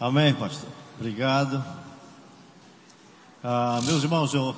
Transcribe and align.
Amém, 0.00 0.32
pastor. 0.32 0.68
Obrigado. 0.96 1.60
Ah, 3.42 3.80
meus 3.82 4.04
irmãos, 4.04 4.32
eu 4.32 4.54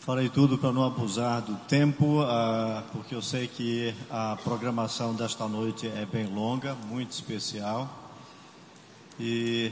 farei 0.00 0.28
tudo 0.28 0.58
para 0.58 0.72
não 0.72 0.84
abusar 0.84 1.42
do 1.42 1.54
tempo, 1.68 2.22
ah, 2.22 2.82
porque 2.90 3.14
eu 3.14 3.22
sei 3.22 3.46
que 3.46 3.94
a 4.10 4.36
programação 4.42 5.14
desta 5.14 5.46
noite 5.46 5.86
é 5.86 6.04
bem 6.04 6.26
longa, 6.26 6.74
muito 6.74 7.12
especial. 7.12 7.88
E 9.20 9.70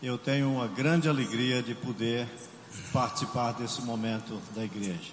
eu 0.00 0.16
tenho 0.16 0.48
uma 0.48 0.68
grande 0.68 1.08
alegria 1.08 1.64
de 1.64 1.74
poder 1.74 2.28
participar 2.92 3.54
desse 3.54 3.82
momento 3.82 4.40
da 4.54 4.62
igreja. 4.64 5.10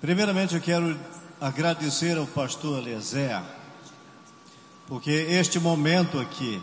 Primeiramente, 0.00 0.54
eu 0.54 0.60
quero 0.60 0.96
agradecer 1.40 2.16
ao 2.16 2.28
pastor 2.28 2.78
Eliezer 2.78 3.42
porque 4.88 5.10
este 5.10 5.58
momento 5.58 6.18
aqui 6.18 6.62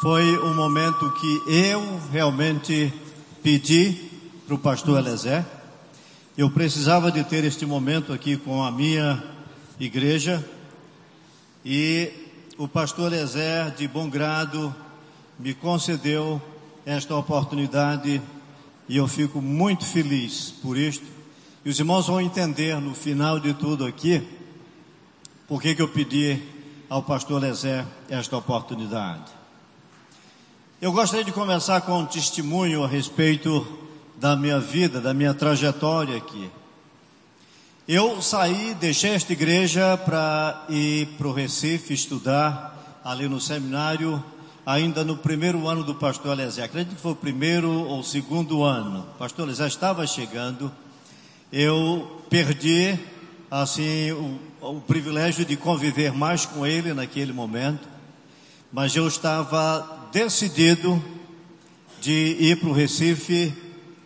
foi 0.00 0.38
um 0.38 0.54
momento 0.54 1.12
que 1.12 1.42
eu 1.46 2.00
realmente 2.10 2.92
pedi 3.42 4.10
para 4.46 4.54
o 4.54 4.58
pastor 4.58 4.98
Elezé. 4.98 5.44
Eu 6.38 6.50
precisava 6.50 7.12
de 7.12 7.22
ter 7.22 7.44
este 7.44 7.66
momento 7.66 8.14
aqui 8.14 8.38
com 8.38 8.62
a 8.62 8.70
minha 8.70 9.22
igreja 9.78 10.42
e 11.62 12.10
o 12.56 12.66
pastor 12.66 13.12
Elezé, 13.12 13.68
de 13.76 13.86
bom 13.86 14.08
grado, 14.08 14.74
me 15.38 15.52
concedeu 15.52 16.40
esta 16.86 17.14
oportunidade 17.14 18.22
e 18.88 18.96
eu 18.96 19.06
fico 19.06 19.42
muito 19.42 19.84
feliz 19.84 20.54
por 20.62 20.78
isto. 20.78 21.04
E 21.62 21.68
os 21.68 21.78
irmãos 21.78 22.06
vão 22.06 22.22
entender 22.22 22.80
no 22.80 22.94
final 22.94 23.38
de 23.38 23.52
tudo 23.52 23.84
aqui 23.84 24.39
por 25.50 25.60
que, 25.60 25.74
que 25.74 25.82
eu 25.82 25.88
pedi 25.88 26.40
ao 26.88 27.02
pastor 27.02 27.42
Lezé 27.42 27.84
esta 28.08 28.36
oportunidade. 28.36 29.24
Eu 30.80 30.92
gostaria 30.92 31.24
de 31.24 31.32
começar 31.32 31.80
com 31.80 31.98
um 31.98 32.06
testemunho 32.06 32.84
a 32.84 32.86
respeito 32.86 33.66
da 34.14 34.36
minha 34.36 34.60
vida, 34.60 35.00
da 35.00 35.12
minha 35.12 35.34
trajetória 35.34 36.16
aqui. 36.16 36.48
Eu 37.88 38.22
saí, 38.22 38.76
deixei 38.78 39.10
esta 39.10 39.32
igreja 39.32 39.96
para 39.96 40.66
ir 40.68 41.08
para 41.18 41.26
o 41.26 41.32
Recife 41.32 41.94
estudar 41.94 43.00
ali 43.02 43.28
no 43.28 43.40
seminário, 43.40 44.22
ainda 44.64 45.02
no 45.02 45.16
primeiro 45.16 45.66
ano 45.66 45.82
do 45.82 45.96
pastor 45.96 46.38
Elezé. 46.38 46.62
Acredito 46.62 46.94
que 46.94 47.02
foi 47.02 47.10
o 47.10 47.16
primeiro 47.16 47.72
ou 47.72 48.04
segundo 48.04 48.62
ano. 48.62 49.00
O 49.00 49.18
pastor 49.18 49.48
Elezé 49.48 49.66
estava 49.66 50.06
chegando. 50.06 50.70
Eu 51.52 52.22
perdi, 52.30 52.96
assim, 53.50 54.12
o, 54.12 54.38
o 54.60 54.80
privilégio 54.80 55.44
de 55.44 55.56
conviver 55.56 56.12
mais 56.12 56.44
com 56.44 56.66
ele 56.66 56.92
naquele 56.92 57.32
momento, 57.32 57.88
mas 58.70 58.94
eu 58.94 59.08
estava 59.08 60.08
decidido 60.12 61.02
de 62.00 62.36
ir 62.38 62.60
para 62.60 62.68
o 62.68 62.72
Recife 62.72 63.54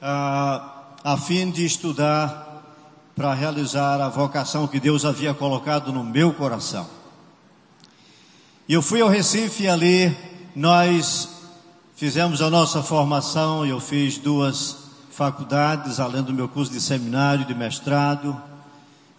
a, 0.01 0.93
a 1.03 1.17
fim 1.17 1.51
de 1.51 1.65
estudar 1.65 2.43
para 3.17 3.35
realizar 3.35 4.01
a 4.01 4.09
vocação 4.09 4.67
que 4.67 4.79
Deus 4.79 5.05
havia 5.05 5.35
colocado 5.35 5.93
no 5.93 6.05
meu 6.05 6.33
coração. 6.33 6.89
E 8.69 8.75
eu 8.75 8.83
fui 8.83 9.01
ao 9.01 9.09
Recife 9.09 9.65
e 9.65 9.69
ali 9.69 10.17
nós 10.55 11.29
fizemos 11.97 12.41
a 12.41 12.49
nossa 12.49 12.83
formação, 12.83 13.67
eu 13.67 13.81
fiz 13.81 14.19
duas 14.19 14.85
faculdades, 15.11 16.01
além 16.01 16.23
do 16.23 16.33
meu 16.33 16.49
curso 16.49 16.73
de 16.73 16.81
seminário, 16.81 17.45
de 17.45 17.55
mestrado, 17.55 18.41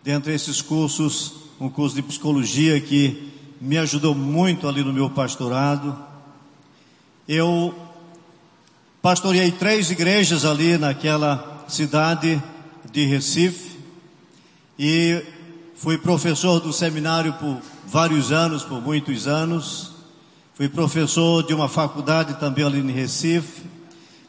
dentre 0.05 0.35
esses 0.35 0.61
cursos, 0.61 1.33
um 1.59 1.67
curso 1.67 1.95
de 1.95 2.03
psicologia 2.03 2.79
que 2.79 3.33
me 3.59 3.75
ajudou 3.79 4.13
muito 4.13 4.67
ali 4.67 4.83
no 4.83 4.93
meu 4.93 5.09
pastorado. 5.09 5.97
Eu 7.27 7.73
pastoreei 9.01 9.49
três 9.49 9.89
igrejas 9.89 10.45
ali 10.45 10.77
naquela 10.77 11.65
cidade 11.67 12.39
de 12.91 13.03
Recife 13.05 13.79
e 14.77 15.23
fui 15.73 15.97
professor 15.97 16.59
do 16.59 16.71
seminário 16.71 17.33
por 17.33 17.59
vários 17.87 18.31
anos, 18.31 18.61
por 18.61 18.79
muitos 18.79 19.25
anos. 19.25 19.91
Fui 20.53 20.69
professor 20.69 21.41
de 21.41 21.55
uma 21.55 21.67
faculdade 21.67 22.39
também 22.39 22.63
ali 22.63 22.79
em 22.79 22.91
Recife. 22.91 23.63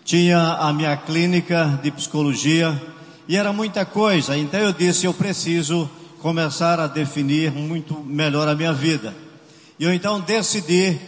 Tinha 0.07 0.55
a 0.55 0.73
minha 0.73 0.97
clínica 0.97 1.79
de 1.83 1.91
psicologia 1.91 2.96
e 3.29 3.37
era 3.37 3.53
muita 3.53 3.85
coisa. 3.85 4.37
Então 4.37 4.61
eu 4.61 4.73
disse: 4.73 5.07
eu 5.07 5.15
preciso 5.15 5.91
começar 6.21 6.81
a 6.81 6.87
definir 6.87 7.53
muito 7.53 8.01
melhor 8.01 8.49
a 8.49 8.55
minha 8.55 8.73
vida. 8.73 9.15
E 9.79 9.85
eu 9.85 9.93
então 9.93 10.21
decidi 10.21 10.99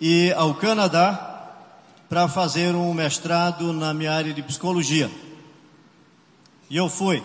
ir 0.00 0.34
ao 0.34 0.54
Canadá 0.54 1.30
para 2.08 2.28
fazer 2.28 2.74
um 2.74 2.92
mestrado 2.94 3.72
na 3.72 3.92
minha 3.92 4.12
área 4.12 4.32
de 4.32 4.42
psicologia. 4.42 5.10
E 6.70 6.76
eu 6.76 6.88
fui. 6.88 7.22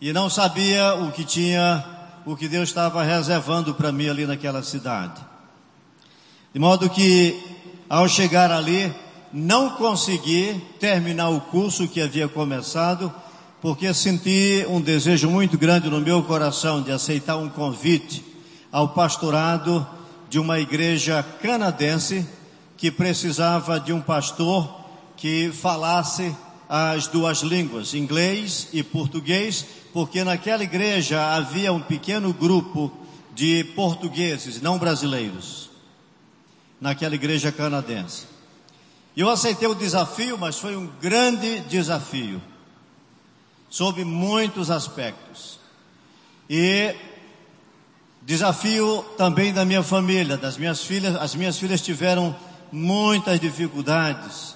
E 0.00 0.12
não 0.12 0.28
sabia 0.28 0.94
o 0.94 1.12
que 1.12 1.24
tinha, 1.24 1.84
o 2.26 2.36
que 2.36 2.48
Deus 2.48 2.68
estava 2.68 3.02
reservando 3.02 3.74
para 3.74 3.92
mim 3.92 4.08
ali 4.08 4.26
naquela 4.26 4.62
cidade. 4.62 5.20
De 6.52 6.58
modo 6.58 6.90
que, 6.90 7.40
ao 7.88 8.08
chegar 8.08 8.50
ali, 8.50 8.92
não 9.32 9.70
consegui 9.70 10.60
terminar 10.78 11.30
o 11.30 11.40
curso 11.40 11.88
que 11.88 12.00
havia 12.00 12.28
começado, 12.28 13.12
porque 13.62 13.94
senti 13.94 14.66
um 14.68 14.80
desejo 14.80 15.30
muito 15.30 15.56
grande 15.56 15.88
no 15.88 16.00
meu 16.00 16.20
coração 16.24 16.82
de 16.82 16.90
aceitar 16.90 17.36
um 17.36 17.48
convite 17.48 18.24
ao 18.72 18.88
pastorado 18.88 19.86
de 20.28 20.40
uma 20.40 20.58
igreja 20.58 21.24
canadense 21.40 22.26
que 22.76 22.90
precisava 22.90 23.78
de 23.78 23.92
um 23.92 24.00
pastor 24.00 24.80
que 25.16 25.52
falasse 25.52 26.34
as 26.68 27.06
duas 27.06 27.42
línguas, 27.42 27.94
inglês 27.94 28.66
e 28.72 28.82
português, 28.82 29.64
porque 29.92 30.24
naquela 30.24 30.64
igreja 30.64 31.24
havia 31.36 31.72
um 31.72 31.80
pequeno 31.80 32.32
grupo 32.32 32.90
de 33.32 33.62
portugueses 33.76 34.60
não 34.60 34.76
brasileiros, 34.76 35.70
naquela 36.80 37.14
igreja 37.14 37.52
canadense. 37.52 38.24
Eu 39.16 39.30
aceitei 39.30 39.68
o 39.68 39.74
desafio, 39.74 40.36
mas 40.36 40.58
foi 40.58 40.76
um 40.76 40.90
grande 41.00 41.60
desafio, 41.60 42.42
sob 43.72 44.04
muitos 44.04 44.70
aspectos. 44.70 45.58
E 46.48 46.94
desafio 48.20 49.02
também 49.16 49.50
da 49.50 49.64
minha 49.64 49.82
família, 49.82 50.36
das 50.36 50.58
minhas 50.58 50.84
filhas. 50.84 51.16
As 51.16 51.34
minhas 51.34 51.58
filhas 51.58 51.80
tiveram 51.80 52.36
muitas 52.70 53.40
dificuldades 53.40 54.54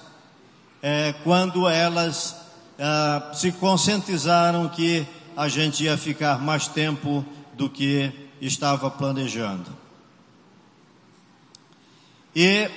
é, 0.83 1.15
quando 1.23 1.67
elas 1.67 2.35
ah, 2.77 3.31
se 3.33 3.51
conscientizaram 3.53 4.69
que 4.69 5.03
a 5.35 5.47
gente 5.47 5.83
ia 5.83 5.97
ficar 5.97 6.39
mais 6.39 6.67
tempo 6.67 7.25
do 7.55 7.67
que 7.67 8.11
estava 8.39 8.91
planejando. 8.91 9.75
E 12.35 12.69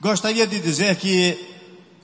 Gostaria 0.00 0.46
de 0.46 0.60
dizer 0.60 0.94
que 0.94 1.47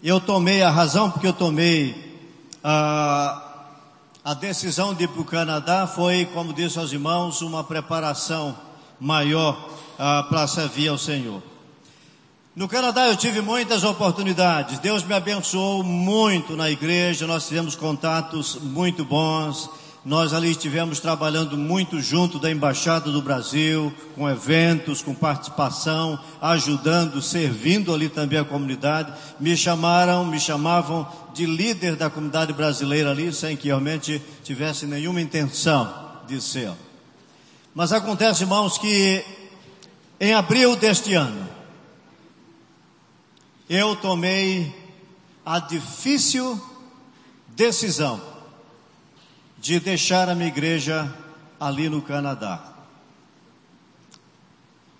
eu 0.05 0.21
tomei 0.21 0.63
a 0.63 0.71
razão 0.71 1.11
porque 1.11 1.27
eu 1.27 1.33
tomei 1.33 2.29
a, 2.63 3.43
a 4.23 4.35
decisão 4.35 4.93
de 4.93 5.05
ir 5.05 5.09
para 5.09 5.23
o 5.23 5.25
Canadá 5.25 5.87
foi, 5.87 6.27
como 6.27 6.53
disse 6.53 6.79
aos 6.79 6.93
irmãos, 6.93 7.41
uma 7.41 7.65
preparação 7.65 8.55
maior 9.01 9.71
para 10.29 10.47
servir 10.47 10.89
ao 10.89 10.99
Senhor. 10.99 11.43
No 12.55 12.69
Canadá 12.69 13.09
eu 13.09 13.17
tive 13.17 13.41
muitas 13.41 13.83
oportunidades. 13.83 14.79
Deus 14.79 15.03
me 15.03 15.15
abençoou 15.15 15.83
muito 15.83 16.55
na 16.55 16.71
igreja. 16.71 17.27
Nós 17.27 17.49
tivemos 17.49 17.75
contatos 17.75 18.57
muito 18.61 19.07
bons. 19.07 19.71
Nós 20.05 20.35
ali 20.35 20.51
estivemos 20.51 21.01
trabalhando 21.01 21.57
muito 21.57 21.99
junto 21.99 22.39
da 22.39 22.51
Embaixada 22.51 23.11
do 23.11 23.23
Brasil, 23.23 23.91
com 24.15 24.29
eventos, 24.29 25.01
com 25.01 25.15
participação, 25.15 26.23
ajudando, 26.43 27.23
servindo 27.23 27.95
ali 27.95 28.11
também 28.11 28.39
a 28.39 28.45
comunidade. 28.45 29.15
Me 29.41 29.57
chamaram, 29.57 30.27
me 30.27 30.39
chamavam 30.39 31.11
de 31.33 31.47
líder 31.47 31.97
da 31.97 32.11
comunidade 32.11 32.53
brasileira 32.53 33.13
ali, 33.13 33.33
sem 33.33 33.57
que 33.57 33.69
realmente 33.69 34.21
tivesse 34.43 34.85
nenhuma 34.85 35.23
intenção 35.23 35.91
de 36.27 36.39
ser. 36.39 36.73
Mas 37.75 37.91
acontece, 37.91 38.43
irmãos, 38.43 38.77
que 38.77 39.25
em 40.21 40.35
abril 40.35 40.77
deste 40.77 41.15
ano, 41.15 41.49
eu 43.71 43.97
tomei 43.97 44.71
a 45.47 45.59
difícil 45.59 46.61
decisão 47.57 48.34
de 49.65 49.81
deixar 49.81 50.29
a 50.29 50.35
minha 50.35 50.49
igreja 50.49 51.11
ali 51.59 51.89
no 51.89 52.03
Canadá. 52.03 52.75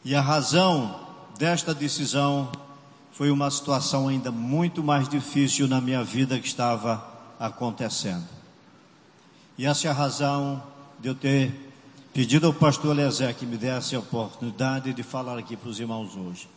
E 0.03 0.15
a 0.15 0.23
razão 0.23 1.01
desta 1.39 1.75
decisão 1.75 2.51
foi 3.13 3.31
uma 3.31 3.51
situação 3.51 4.09
ainda 4.09 4.33
muito 4.33 4.83
mais 4.83 5.07
difícil 5.07 5.69
na 5.69 5.83
minha 5.83 6.03
vida 6.03 6.41
que 6.41 6.47
estava 6.47 7.07
acontecendo. 7.39 8.25
E 9.59 9.67
essa 9.67 9.87
é 9.87 9.91
a 9.91 9.93
razão 9.93 10.63
de 10.99 11.09
eu 11.09 11.15
ter 11.15 11.53
pedido 12.15 12.47
ao 12.47 12.55
pastor 12.55 12.99
Eliezer 12.99 13.35
que 13.35 13.45
me 13.45 13.59
desse 13.59 13.95
a 13.95 13.99
oportunidade 13.99 14.95
de 14.95 15.03
falar 15.03 15.39
aqui 15.39 15.59
para 15.59 15.69
os 15.69 15.79
irmãos 15.79 16.17
hoje. 16.17 16.49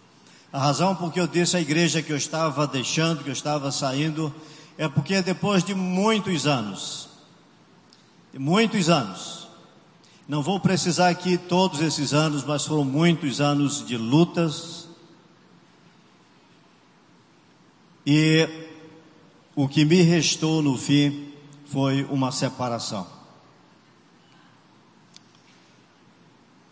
A 0.53 0.59
razão 0.59 0.95
por 0.95 1.11
que 1.11 1.19
eu 1.19 1.27
disse 1.27 1.57
à 1.57 1.59
igreja 1.59 2.01
que 2.01 2.13
eu 2.13 2.17
estava 2.17 2.65
deixando, 2.65 3.21
que 3.21 3.29
eu 3.29 3.33
estava 3.33 3.69
saindo, 3.69 4.33
é 4.77 4.87
porque 4.87 5.21
depois 5.21 5.61
de 5.61 5.75
muitos 5.75 6.47
anos, 6.47 7.06
muitos 8.37 8.89
anos, 8.89 9.47
não 10.27 10.41
vou 10.41 10.59
precisar 10.59 11.09
aqui 11.09 11.37
todos 11.37 11.81
esses 11.81 12.13
anos, 12.13 12.43
mas 12.43 12.65
foram 12.65 12.83
muitos 12.83 13.39
anos 13.39 13.85
de 13.85 13.97
lutas. 13.97 14.87
E 18.05 18.47
o 19.55 19.67
que 19.67 19.85
me 19.85 20.01
restou 20.01 20.61
no 20.61 20.77
fim 20.77 21.33
foi 21.65 22.03
uma 22.05 22.31
separação. 22.31 23.07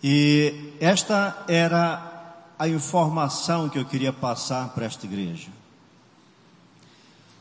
E 0.04 0.74
esta 0.80 1.46
era 1.48 2.46
a 2.60 2.68
informação 2.68 3.70
que 3.70 3.80
eu 3.80 3.86
queria 3.86 4.14
passar 4.14 4.70
para 4.70 4.86
esta 4.86 5.06
igreja. 5.06 5.50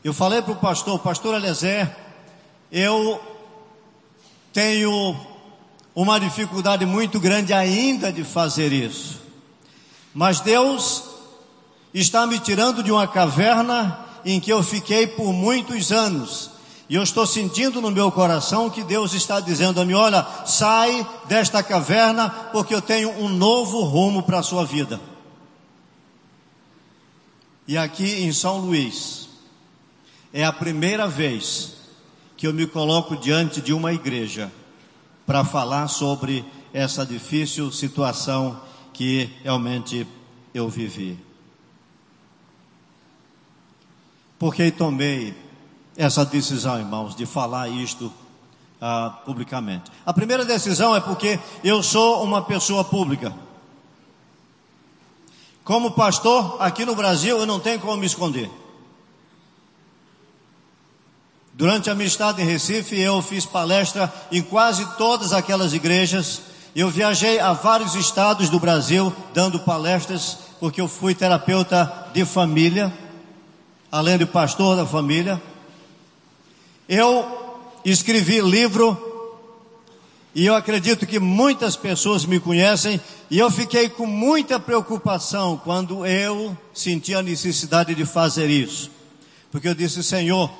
Eu 0.03 0.13
falei 0.13 0.41
para 0.41 0.53
o 0.53 0.57
pastor, 0.57 0.99
pastor 0.99 1.35
Eliezer, 1.35 1.95
eu 2.71 3.34
tenho 4.55 5.13
uma 5.93 6.17
dificuldade 6.17 6.85
muito 6.85 7.19
grande 7.19 7.51
ainda 7.51 8.09
de 8.09 8.23
fazer 8.23 8.71
isso. 8.71 9.19
Mas 10.13 10.39
Deus 10.39 11.03
está 11.93 12.25
me 12.25 12.39
tirando 12.39 12.81
de 12.81 12.89
uma 12.89 13.05
caverna 13.05 13.99
em 14.23 14.39
que 14.39 14.49
eu 14.49 14.63
fiquei 14.63 15.07
por 15.07 15.33
muitos 15.33 15.91
anos 15.91 16.51
e 16.87 16.95
eu 16.95 17.03
estou 17.03 17.27
sentindo 17.27 17.81
no 17.81 17.91
meu 17.91 18.09
coração 18.09 18.69
que 18.69 18.81
Deus 18.81 19.13
está 19.13 19.41
dizendo 19.41 19.81
a 19.81 19.85
mim: 19.85 19.93
olha, 19.93 20.25
sai 20.45 21.05
desta 21.25 21.61
caverna, 21.61 22.29
porque 22.53 22.73
eu 22.73 22.81
tenho 22.81 23.09
um 23.09 23.27
novo 23.27 23.81
rumo 23.81 24.23
para 24.23 24.39
a 24.39 24.43
sua 24.43 24.63
vida. 24.63 25.01
E 27.67 27.77
aqui 27.77 28.23
em 28.23 28.31
São 28.31 28.59
Luís, 28.59 29.27
é 30.31 30.45
a 30.45 30.53
primeira 30.53 31.09
vez 31.09 31.75
que 32.37 32.47
eu 32.47 32.53
me 32.53 32.67
coloco 32.67 33.15
diante 33.15 33.61
de 33.61 33.73
uma 33.73 33.93
igreja 33.93 34.51
para 35.25 35.43
falar 35.43 35.87
sobre 35.87 36.45
essa 36.73 37.05
difícil 37.05 37.71
situação 37.71 38.59
que 38.93 39.29
realmente 39.43 40.07
eu 40.53 40.69
vivi. 40.69 41.17
Porque 44.37 44.69
tomei 44.71 45.33
essa 45.97 46.25
decisão, 46.25 46.77
irmãos, 46.77 47.15
de 47.15 47.25
falar 47.25 47.69
isto 47.69 48.05
uh, 48.81 49.25
publicamente. 49.25 49.91
A 50.05 50.13
primeira 50.13 50.43
decisão 50.43 50.95
é 50.95 50.99
porque 50.99 51.39
eu 51.63 51.81
sou 51.81 52.23
uma 52.23 52.41
pessoa 52.41 52.83
pública. 52.83 53.33
Como 55.63 55.91
pastor, 55.91 56.57
aqui 56.59 56.85
no 56.85 56.95
Brasil, 56.95 57.37
eu 57.37 57.45
não 57.45 57.59
tenho 57.59 57.79
como 57.79 57.97
me 57.97 58.05
esconder. 58.05 58.51
Durante 61.57 61.89
a 61.89 61.95
minha 61.95 62.05
estada 62.05 62.41
em 62.41 62.45
Recife, 62.45 62.99
eu 62.99 63.21
fiz 63.21 63.45
palestra 63.45 64.13
em 64.29 64.41
quase 64.41 64.85
todas 64.97 65.31
aquelas 65.31 65.73
igrejas. 65.73 66.41
Eu 66.75 66.89
viajei 66.89 67.39
a 67.39 67.53
vários 67.53 67.95
estados 67.95 68.49
do 68.49 68.59
Brasil 68.59 69.15
dando 69.33 69.61
palestras, 69.61 70.37
porque 70.59 70.81
eu 70.81 70.89
fui 70.89 71.15
terapeuta 71.15 72.09
de 72.13 72.25
família, 72.25 72.93
além 73.89 74.17
de 74.17 74.25
pastor 74.25 74.75
da 74.75 74.85
família. 74.85 75.41
Eu 76.89 77.25
escrevi 77.85 78.41
livro 78.41 79.01
e 80.35 80.45
eu 80.45 80.55
acredito 80.55 81.07
que 81.07 81.21
muitas 81.21 81.77
pessoas 81.77 82.25
me 82.25 82.37
conhecem 82.37 82.99
e 83.31 83.39
eu 83.39 83.49
fiquei 83.49 83.87
com 83.87 84.05
muita 84.05 84.59
preocupação 84.59 85.55
quando 85.63 86.05
eu 86.05 86.55
senti 86.73 87.15
a 87.15 87.21
necessidade 87.21 87.95
de 87.95 88.05
fazer 88.05 88.49
isso. 88.49 88.91
Porque 89.49 89.69
eu 89.69 89.73
disse, 89.73 90.03
Senhor, 90.03 90.51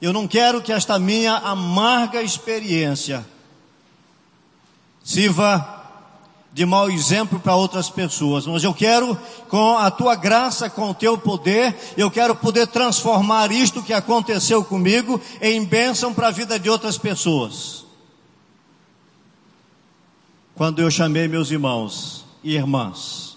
eu 0.00 0.12
não 0.12 0.28
quero 0.28 0.60
que 0.62 0.72
esta 0.72 0.98
minha 0.98 1.34
amarga 1.36 2.22
experiência 2.22 3.24
sirva 5.02 5.82
de 6.54 6.64
mau 6.64 6.88
exemplo 6.88 7.40
para 7.40 7.56
outras 7.56 7.90
pessoas, 7.90 8.46
mas 8.46 8.62
eu 8.62 8.72
quero, 8.72 9.18
com 9.48 9.76
a 9.76 9.90
tua 9.90 10.14
graça, 10.14 10.70
com 10.70 10.90
o 10.90 10.94
teu 10.94 11.18
poder, 11.18 11.76
eu 11.96 12.08
quero 12.08 12.36
poder 12.36 12.68
transformar 12.68 13.50
isto 13.50 13.82
que 13.82 13.92
aconteceu 13.92 14.64
comigo 14.64 15.20
em 15.40 15.64
bênção 15.64 16.14
para 16.14 16.28
a 16.28 16.30
vida 16.30 16.58
de 16.58 16.70
outras 16.70 16.96
pessoas. 16.96 17.84
Quando 20.54 20.80
eu 20.80 20.88
chamei 20.92 21.26
meus 21.26 21.50
irmãos 21.50 22.24
e 22.44 22.54
irmãs 22.54 23.36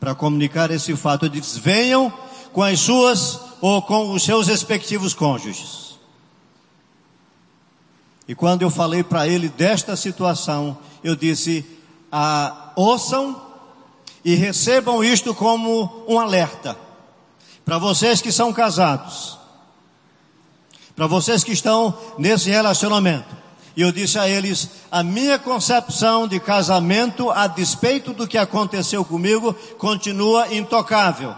para 0.00 0.12
comunicar 0.12 0.72
esse 0.72 0.96
fato, 0.96 1.26
eu 1.26 1.28
disse: 1.28 1.60
venham 1.60 2.12
com 2.52 2.64
as 2.64 2.80
suas 2.80 3.38
ou 3.60 3.82
com 3.82 4.12
os 4.12 4.22
seus 4.22 4.46
respectivos 4.46 5.14
cônjuges. 5.14 5.98
E 8.26 8.34
quando 8.34 8.62
eu 8.62 8.70
falei 8.70 9.02
para 9.02 9.28
ele 9.28 9.48
desta 9.48 9.96
situação, 9.96 10.78
eu 11.02 11.14
disse: 11.14 11.64
ah, 12.10 12.72
ouçam 12.74 13.40
e 14.24 14.34
recebam 14.34 15.04
isto 15.04 15.34
como 15.34 16.04
um 16.08 16.18
alerta. 16.18 16.76
Para 17.64 17.78
vocês 17.78 18.22
que 18.22 18.32
são 18.32 18.52
casados, 18.52 19.38
para 20.96 21.06
vocês 21.06 21.44
que 21.44 21.52
estão 21.52 21.96
nesse 22.18 22.50
relacionamento. 22.50 23.44
E 23.76 23.82
eu 23.82 23.92
disse 23.92 24.18
a 24.18 24.28
eles: 24.28 24.70
a 24.90 25.02
minha 25.02 25.38
concepção 25.38 26.26
de 26.26 26.40
casamento, 26.40 27.30
a 27.30 27.46
despeito 27.46 28.12
do 28.12 28.26
que 28.26 28.38
aconteceu 28.38 29.04
comigo, 29.04 29.52
continua 29.76 30.54
intocável. 30.54 31.34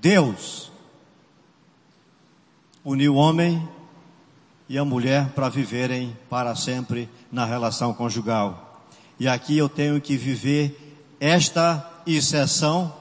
Deus 0.00 0.70
uniu 2.84 3.14
o 3.14 3.16
homem 3.16 3.68
e 4.68 4.78
a 4.78 4.84
mulher 4.84 5.30
para 5.30 5.48
viverem 5.48 6.16
para 6.28 6.54
sempre 6.54 7.08
na 7.32 7.44
relação 7.44 7.92
conjugal. 7.92 8.86
E 9.18 9.26
aqui 9.26 9.58
eu 9.58 9.68
tenho 9.68 10.00
que 10.00 10.16
viver 10.16 10.98
esta 11.18 11.84
exceção, 12.06 12.94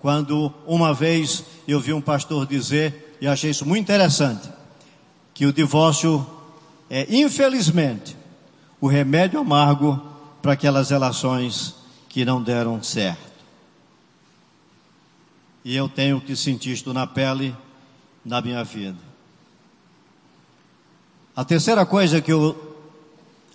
quando 0.00 0.52
uma 0.66 0.94
vez 0.94 1.44
eu 1.66 1.80
vi 1.80 1.92
um 1.92 2.00
pastor 2.00 2.46
dizer, 2.46 3.16
e 3.20 3.26
achei 3.26 3.50
isso 3.50 3.66
muito 3.66 3.82
interessante, 3.82 4.48
que 5.34 5.46
o 5.46 5.52
divórcio 5.52 6.24
é, 6.88 7.06
infelizmente, 7.10 8.16
o 8.80 8.86
remédio 8.86 9.40
amargo 9.40 10.00
para 10.40 10.52
aquelas 10.52 10.90
relações 10.90 11.74
que 12.08 12.24
não 12.24 12.40
deram 12.40 12.82
certo. 12.82 13.35
E 15.66 15.74
eu 15.74 15.88
tenho 15.88 16.20
que 16.20 16.36
sentir 16.36 16.70
isto 16.70 16.94
na 16.94 17.08
pele, 17.08 17.52
na 18.24 18.40
minha 18.40 18.62
vida. 18.62 19.00
A 21.34 21.44
terceira 21.44 21.84
coisa 21.84 22.20
que 22.20 22.32
eu, 22.32 22.86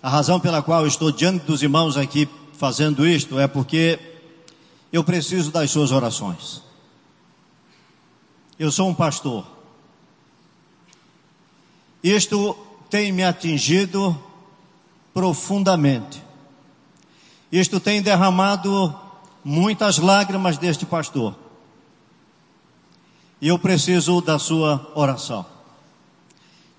a 0.02 0.10
razão 0.10 0.38
pela 0.38 0.62
qual 0.62 0.86
estou 0.86 1.10
diante 1.10 1.46
dos 1.46 1.62
irmãos 1.62 1.96
aqui 1.96 2.28
fazendo 2.52 3.06
isto 3.06 3.38
é 3.38 3.48
porque 3.48 3.98
eu 4.92 5.02
preciso 5.02 5.50
das 5.50 5.70
suas 5.70 5.90
orações. 5.90 6.62
Eu 8.58 8.70
sou 8.70 8.90
um 8.90 8.94
pastor. 8.94 9.46
Isto 12.04 12.54
tem 12.90 13.10
me 13.10 13.24
atingido 13.24 14.22
profundamente. 15.14 16.22
Isto 17.50 17.80
tem 17.80 18.02
derramado 18.02 18.94
muitas 19.42 19.96
lágrimas 19.96 20.58
deste 20.58 20.84
pastor. 20.84 21.40
E 23.42 23.48
eu 23.48 23.58
preciso 23.58 24.20
da 24.20 24.38
sua 24.38 24.92
oração. 24.94 25.44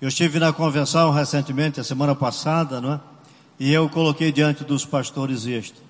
Eu 0.00 0.08
estive 0.08 0.38
na 0.38 0.50
convenção 0.50 1.10
recentemente, 1.10 1.78
a 1.78 1.84
semana 1.84 2.14
passada, 2.14 2.80
não 2.80 2.94
é? 2.94 3.00
E 3.60 3.70
eu 3.70 3.86
coloquei 3.90 4.32
diante 4.32 4.64
dos 4.64 4.86
pastores 4.86 5.44
isto. 5.44 5.82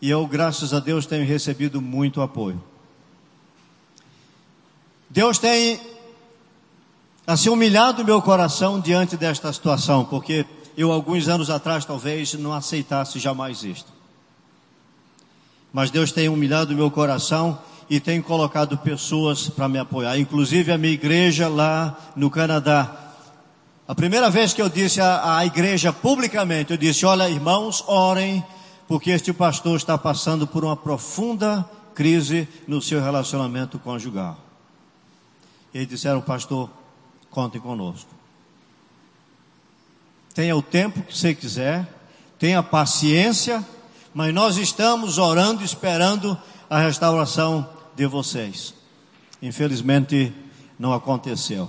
E 0.00 0.08
eu, 0.08 0.26
graças 0.26 0.72
a 0.72 0.80
Deus, 0.80 1.04
tenho 1.04 1.26
recebido 1.26 1.82
muito 1.82 2.22
apoio. 2.22 2.64
Deus 5.10 5.38
tem 5.38 5.78
assim 7.26 7.50
humilhado 7.50 8.02
meu 8.02 8.22
coração 8.22 8.80
diante 8.80 9.18
desta 9.18 9.52
situação, 9.52 10.02
porque 10.02 10.46
eu 10.78 10.90
alguns 10.90 11.28
anos 11.28 11.50
atrás 11.50 11.84
talvez 11.84 12.32
não 12.32 12.54
aceitasse 12.54 13.18
jamais 13.18 13.64
isto. 13.64 13.99
Mas 15.72 15.90
Deus 15.90 16.12
tem 16.12 16.28
humilhado 16.28 16.74
meu 16.74 16.90
coração 16.90 17.58
e 17.88 18.00
tem 18.00 18.20
colocado 18.22 18.78
pessoas 18.78 19.48
para 19.48 19.68
me 19.68 19.78
apoiar, 19.78 20.18
inclusive 20.18 20.72
a 20.72 20.78
minha 20.78 20.92
igreja 20.92 21.48
lá 21.48 21.96
no 22.16 22.30
Canadá. 22.30 23.12
A 23.86 23.94
primeira 23.94 24.30
vez 24.30 24.52
que 24.52 24.62
eu 24.62 24.68
disse 24.68 25.00
à, 25.00 25.38
à 25.38 25.46
igreja 25.46 25.92
publicamente, 25.92 26.72
eu 26.72 26.76
disse: 26.76 27.04
Olha, 27.04 27.28
irmãos, 27.28 27.82
orem, 27.86 28.44
porque 28.86 29.10
este 29.10 29.32
pastor 29.32 29.76
está 29.76 29.98
passando 29.98 30.46
por 30.46 30.64
uma 30.64 30.76
profunda 30.76 31.68
crise 31.94 32.48
no 32.66 32.80
seu 32.80 33.02
relacionamento 33.02 33.78
conjugal. 33.78 34.38
Eles 35.72 35.88
disseram, 35.88 36.20
pastor, 36.20 36.70
contem 37.30 37.60
conosco. 37.60 38.10
tenha 40.34 40.56
o 40.56 40.62
tempo 40.62 41.02
que 41.02 41.16
você 41.16 41.34
quiser, 41.34 41.86
tenha 42.38 42.62
paciência, 42.62 43.64
mas 44.12 44.34
nós 44.34 44.56
estamos 44.56 45.18
orando, 45.18 45.64
esperando 45.64 46.36
a 46.68 46.78
restauração 46.78 47.68
de 47.96 48.06
vocês. 48.06 48.74
Infelizmente, 49.42 50.32
não 50.78 50.92
aconteceu. 50.92 51.68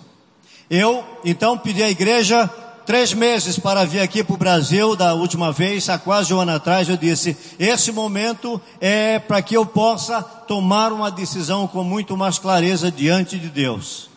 Eu, 0.69 1.03
então, 1.23 1.57
pedi 1.57 1.83
à 1.83 1.89
igreja 1.89 2.49
três 2.85 3.13
meses 3.13 3.59
para 3.59 3.85
vir 3.85 3.99
aqui 3.99 4.23
para 4.23 4.33
o 4.33 4.37
Brasil 4.37 4.95
da 4.95 5.13
última 5.13 5.51
vez, 5.51 5.89
há 5.89 5.97
quase 5.97 6.33
um 6.33 6.39
ano 6.39 6.53
atrás, 6.53 6.89
eu 6.89 6.97
disse: 6.97 7.37
esse 7.59 7.91
momento 7.91 8.61
é 8.79 9.19
para 9.19 9.41
que 9.41 9.55
eu 9.55 9.65
possa 9.65 10.21
tomar 10.21 10.91
uma 10.91 11.11
decisão 11.11 11.67
com 11.67 11.83
muito 11.83 12.15
mais 12.17 12.39
clareza 12.39 12.91
diante 12.91 13.37
de 13.37 13.49
Deus. 13.49 14.09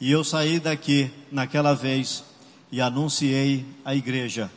E 0.00 0.10
eu 0.10 0.22
saí 0.22 0.60
daqui 0.60 1.10
naquela 1.32 1.74
vez 1.74 2.22
e 2.70 2.80
anunciei 2.80 3.64
à 3.84 3.94
igreja 3.94 4.50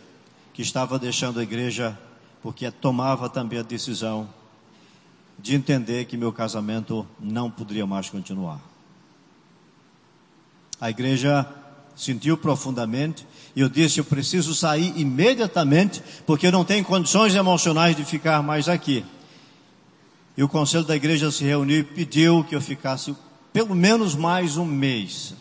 que 0.53 0.61
estava 0.61 0.99
deixando 0.99 1.39
a 1.39 1.43
igreja 1.43 1.97
porque 2.41 2.69
tomava 2.71 3.29
também 3.29 3.59
a 3.59 3.63
decisão 3.63 4.29
de 5.37 5.55
entender 5.55 6.05
que 6.05 6.17
meu 6.17 6.31
casamento 6.33 7.07
não 7.19 7.49
poderia 7.49 7.85
mais 7.85 8.09
continuar. 8.09 8.59
A 10.79 10.89
igreja 10.89 11.45
sentiu 11.95 12.37
profundamente 12.37 13.25
e 13.55 13.61
eu 13.61 13.69
disse: 13.69 13.99
eu 13.99 14.05
preciso 14.05 14.55
sair 14.55 14.93
imediatamente 14.97 16.01
porque 16.25 16.47
eu 16.47 16.51
não 16.51 16.63
tenho 16.63 16.83
condições 16.85 17.35
emocionais 17.35 17.95
de 17.95 18.05
ficar 18.05 18.41
mais 18.41 18.69
aqui. 18.69 19.05
E 20.37 20.43
o 20.43 20.47
conselho 20.47 20.85
da 20.85 20.95
igreja 20.95 21.31
se 21.31 21.43
reuniu 21.43 21.79
e 21.79 21.83
pediu 21.83 22.43
que 22.45 22.55
eu 22.55 22.61
ficasse 22.61 23.13
pelo 23.51 23.75
menos 23.75 24.15
mais 24.15 24.57
um 24.57 24.65
mês, 24.65 25.33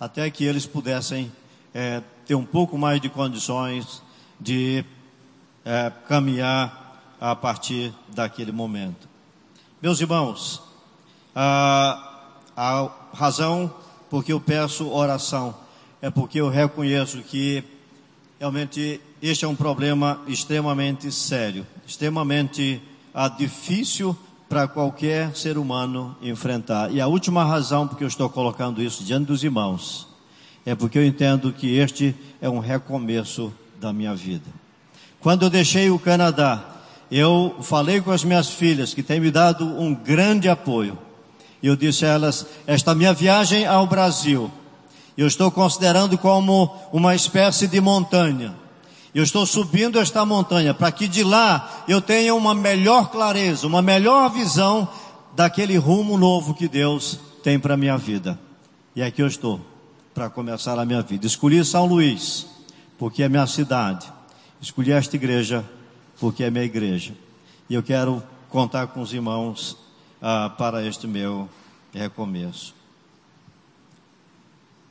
até 0.00 0.30
que 0.30 0.44
eles 0.44 0.64
pudessem 0.64 1.30
é, 1.74 2.02
ter 2.24 2.34
um 2.34 2.44
pouco 2.44 2.78
mais 2.78 3.00
de 3.00 3.08
condições 3.08 4.02
de 4.40 4.84
é, 5.64 5.92
caminhar 6.08 7.16
a 7.20 7.36
partir 7.36 7.94
daquele 8.08 8.52
momento. 8.52 9.08
Meus 9.80 10.00
irmãos, 10.00 10.62
a, 11.34 12.30
a 12.56 12.90
razão 13.12 13.72
por 14.10 14.24
que 14.24 14.32
eu 14.32 14.40
peço 14.40 14.90
oração 14.90 15.54
é 16.00 16.10
porque 16.10 16.40
eu 16.40 16.48
reconheço 16.48 17.18
que 17.18 17.64
realmente 18.38 19.00
este 19.22 19.44
é 19.44 19.48
um 19.48 19.54
problema 19.54 20.20
extremamente 20.26 21.10
sério, 21.12 21.66
extremamente 21.86 22.82
ah, 23.14 23.28
difícil 23.28 24.16
para 24.48 24.66
qualquer 24.66 25.34
ser 25.36 25.56
humano 25.56 26.16
enfrentar. 26.20 26.92
E 26.92 27.00
a 27.00 27.06
última 27.06 27.44
razão 27.44 27.86
por 27.86 27.96
que 27.96 28.04
eu 28.04 28.08
estou 28.08 28.28
colocando 28.28 28.82
isso 28.82 29.04
diante 29.04 29.26
dos 29.26 29.44
irmãos 29.44 30.08
é 30.66 30.74
porque 30.74 30.98
eu 30.98 31.06
entendo 31.06 31.52
que 31.52 31.76
este 31.76 32.14
é 32.40 32.50
um 32.50 32.58
recomeço 32.58 33.52
da 33.80 33.92
minha 33.92 34.14
vida. 34.14 34.61
Quando 35.22 35.44
eu 35.44 35.50
deixei 35.50 35.88
o 35.88 35.98
Canadá, 35.98 36.64
eu 37.10 37.56
falei 37.62 38.00
com 38.00 38.10
as 38.10 38.24
minhas 38.24 38.48
filhas, 38.48 38.92
que 38.92 39.02
têm 39.02 39.20
me 39.20 39.30
dado 39.30 39.64
um 39.64 39.94
grande 39.94 40.48
apoio. 40.48 40.98
E 41.62 41.66
eu 41.68 41.76
disse 41.76 42.04
a 42.04 42.08
elas: 42.08 42.44
esta 42.66 42.94
minha 42.94 43.12
viagem 43.12 43.64
ao 43.64 43.86
Brasil, 43.86 44.50
eu 45.16 45.26
estou 45.26 45.50
considerando 45.50 46.18
como 46.18 46.74
uma 46.92 47.14
espécie 47.14 47.68
de 47.68 47.80
montanha. 47.80 48.54
Eu 49.14 49.22
estou 49.22 49.44
subindo 49.44 50.00
esta 50.00 50.24
montanha 50.24 50.72
para 50.72 50.90
que 50.90 51.06
de 51.06 51.22
lá 51.22 51.84
eu 51.86 52.00
tenha 52.00 52.34
uma 52.34 52.54
melhor 52.54 53.10
clareza, 53.10 53.66
uma 53.66 53.82
melhor 53.82 54.30
visão 54.30 54.88
daquele 55.36 55.76
rumo 55.76 56.16
novo 56.16 56.54
que 56.54 56.66
Deus 56.66 57.20
tem 57.44 57.58
para 57.58 57.74
a 57.74 57.76
minha 57.76 57.96
vida. 57.96 58.38
E 58.96 59.02
aqui 59.02 59.22
eu 59.22 59.26
estou 59.26 59.60
para 60.14 60.30
começar 60.30 60.78
a 60.78 60.84
minha 60.84 61.02
vida. 61.02 61.26
Escolhi 61.26 61.62
São 61.64 61.86
Luís, 61.86 62.46
porque 62.98 63.22
é 63.22 63.28
minha 63.28 63.46
cidade. 63.46 64.06
Escolhi 64.62 64.92
esta 64.92 65.16
igreja, 65.16 65.68
porque 66.20 66.44
é 66.44 66.50
minha 66.50 66.64
igreja. 66.64 67.14
E 67.68 67.74
eu 67.74 67.82
quero 67.82 68.22
contar 68.48 68.86
com 68.86 69.00
os 69.00 69.12
irmãos 69.12 69.76
ah, 70.22 70.50
para 70.56 70.86
este 70.86 71.08
meu 71.08 71.50
recomeço. 71.92 72.72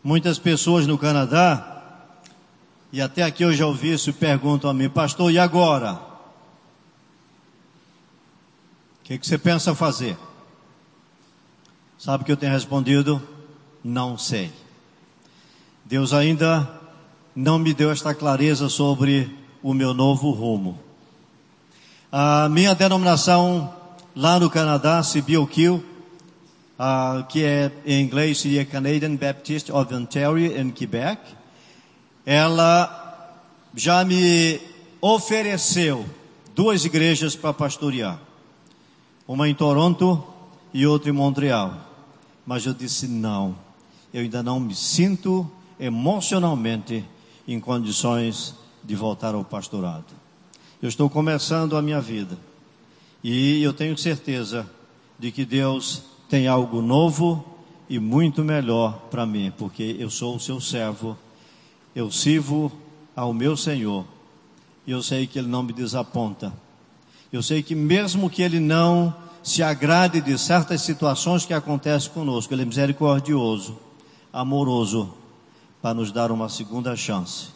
Muitas 0.04 0.38
pessoas 0.38 0.86
no 0.86 0.98
Canadá 0.98 1.72
e 2.92 3.00
até 3.00 3.24
aqui 3.24 3.44
eu 3.44 3.54
já 3.54 3.66
ouvi 3.66 3.94
isso 3.94 4.12
perguntam 4.12 4.70
a 4.70 4.74
mim, 4.74 4.90
pastor, 4.90 5.32
e 5.32 5.40
agora? 5.40 5.94
O 5.94 6.00
que, 9.06 9.18
que 9.18 9.26
você 9.26 9.38
pensa 9.38 9.74
fazer? 9.74 10.18
Sabe 11.98 12.26
que 12.26 12.32
eu 12.32 12.36
tenho 12.36 12.52
respondido? 12.52 13.26
Não 13.82 14.18
sei. 14.18 14.52
Deus 15.86 16.12
ainda 16.12 16.70
não 17.34 17.58
me 17.58 17.74
deu 17.74 17.90
esta 17.90 18.14
clareza 18.14 18.68
sobre 18.68 19.40
o 19.64 19.74
meu 19.74 19.94
novo 19.94 20.32
rumo. 20.32 20.80
A 22.12 22.50
minha 22.50 22.74
denominação 22.74 23.74
lá 24.16 24.40
no 24.40 24.50
Canadá, 24.50 25.02
CBOQ, 25.02 25.70
uh, 25.70 25.82
que 27.30 27.44
é 27.44 27.72
em 27.86 28.02
inglês 28.02 28.40
seria 28.40 28.66
Canadian 28.66 29.16
Baptist 29.16 29.70
of 29.70 29.94
Ontario 29.94 30.60
em 30.60 30.72
Quebec, 30.72 31.22
ela 32.26 33.40
já 33.76 34.04
me 34.04 34.60
ofereceu 35.00 36.06
duas 36.56 36.84
igrejas 36.86 37.36
para 37.36 37.54
pastorear. 37.54 38.20
Uma 39.28 39.48
em 39.48 39.56
Toronto 39.56 40.24
e 40.74 40.86
outra 40.86 41.10
em 41.10 41.14
Montreal. 41.14 41.78
Mas 42.46 42.66
eu 42.66 42.74
disse 42.74 43.08
não. 43.08 43.56
Eu 44.14 44.22
ainda 44.22 44.44
não 44.44 44.60
me 44.60 44.76
sinto 44.76 45.50
emocionalmente 45.80 47.06
em 47.48 47.60
condições 47.60 48.56
de 48.84 48.96
voltar 48.96 49.36
ao 49.36 49.44
pastorado. 49.44 50.06
Eu 50.82 50.90
estou 50.90 51.10
começando 51.10 51.78
a 51.78 51.82
minha 51.82 52.02
vida. 52.02 52.38
E 53.24 53.62
eu 53.62 53.74
tenho 53.74 53.98
certeza 53.98 54.70
de 55.20 55.32
que 55.32 55.46
Deus 55.46 56.04
tem 56.28 56.48
algo 56.48 56.82
novo 56.82 57.46
e 57.88 58.00
muito 58.00 58.44
melhor 58.44 58.94
para 59.12 59.26
mim, 59.26 59.52
porque 59.58 59.96
eu 60.00 60.10
sou 60.10 60.36
o 60.36 60.40
seu 60.40 60.60
servo 60.60 61.18
eu 61.96 62.10
sirvo 62.10 62.72
ao 63.16 63.34
meu 63.34 63.58
Senhor 63.58 64.06
e 64.88 64.92
eu 64.92 65.04
sei 65.04 65.28
que 65.28 65.38
Ele 65.38 65.48
não 65.48 65.64
me 65.64 65.74
desaponta. 65.74 66.54
Eu 67.32 67.44
sei 67.44 67.62
que 67.62 67.76
mesmo 67.76 68.30
que 68.30 68.42
Ele 68.42 68.60
não 68.60 69.14
se 69.44 69.62
agrade 69.62 70.22
de 70.22 70.38
certas 70.38 70.82
situações 70.82 71.46
que 71.46 71.54
acontecem 71.54 72.12
conosco, 72.12 72.54
Ele 72.54 72.64
é 72.64 72.66
misericordioso, 72.66 73.78
amoroso, 74.32 75.14
para 75.82 75.94
nos 75.94 76.12
dar 76.12 76.32
uma 76.32 76.48
segunda 76.48 76.96
chance, 76.96 77.50